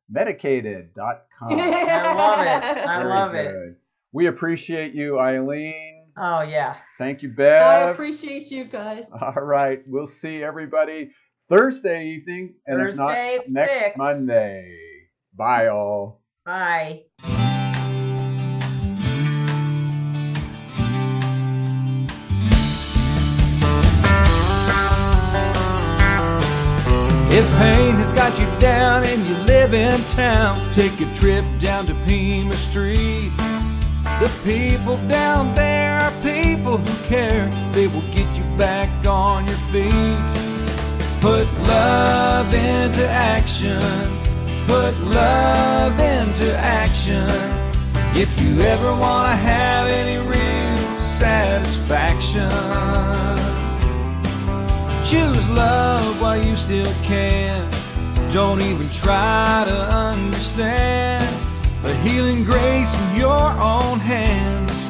medicated.com. 0.09 1.23
I 1.49 2.13
love 2.13 2.39
it. 2.45 2.87
I 2.87 2.97
very 2.97 3.09
love 3.09 3.31
good. 3.31 3.45
it. 3.45 3.77
We 4.11 4.27
appreciate 4.27 4.93
you, 4.93 5.19
Eileen. 5.19 6.03
Oh, 6.17 6.41
yeah. 6.41 6.75
Thank 6.97 7.21
you, 7.23 7.29
Bev. 7.29 7.61
I 7.61 7.89
appreciate 7.91 8.51
you 8.51 8.65
guys. 8.65 9.13
All 9.13 9.41
right. 9.41 9.81
We'll 9.87 10.07
see 10.07 10.43
everybody 10.43 11.11
Thursday 11.51 12.05
evening 12.05 12.53
and 12.65 12.79
Thursday 12.79 13.39
if 13.41 13.49
not 13.49 13.49
next 13.49 13.71
six. 13.71 13.97
Monday. 13.97 14.77
Bye 15.35 15.67
all. 15.67 16.21
Bye. 16.45 17.03
If 27.33 27.57
pain 27.57 27.95
has 27.95 28.13
got 28.13 28.39
you 28.39 28.59
down 28.61 29.03
and 29.03 29.27
you 29.27 29.35
live 29.43 29.73
in 29.73 29.99
town, 30.03 30.57
take 30.73 31.01
a 31.01 31.13
trip 31.13 31.43
down 31.59 31.85
to 31.87 31.93
Pima 32.05 32.53
Street. 32.53 33.29
The 34.21 34.31
people 34.45 34.95
down 35.09 35.53
there 35.55 35.99
are 35.99 36.11
people 36.21 36.77
who 36.77 37.07
care. 37.09 37.45
They 37.73 37.87
will 37.87 38.07
get 38.13 38.29
you 38.37 38.43
back 38.57 39.05
on 39.05 39.45
your 39.45 39.57
feet. 39.73 40.40
Put 41.21 41.45
love 41.67 42.51
into 42.51 43.07
action. 43.07 43.79
Put 44.65 44.99
love 45.01 45.99
into 45.99 46.57
action. 46.57 47.29
If 48.15 48.41
you 48.41 48.59
ever 48.59 48.91
want 48.99 49.29
to 49.29 49.35
have 49.35 49.87
any 49.91 50.17
real 50.27 51.01
satisfaction, 51.03 52.49
choose 55.05 55.47
love 55.49 56.19
while 56.19 56.43
you 56.43 56.55
still 56.55 56.91
can. 57.03 57.69
Don't 58.31 58.59
even 58.59 58.89
try 58.89 59.63
to 59.67 59.77
understand 59.77 61.23
the 61.83 61.95
healing 61.97 62.43
grace 62.43 62.99
in 62.99 63.19
your 63.19 63.51
own 63.61 63.99
hands. 63.99 64.87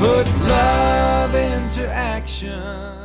Put 0.00 0.26
love 0.48 1.32
into 1.36 1.88
action. 1.88 2.99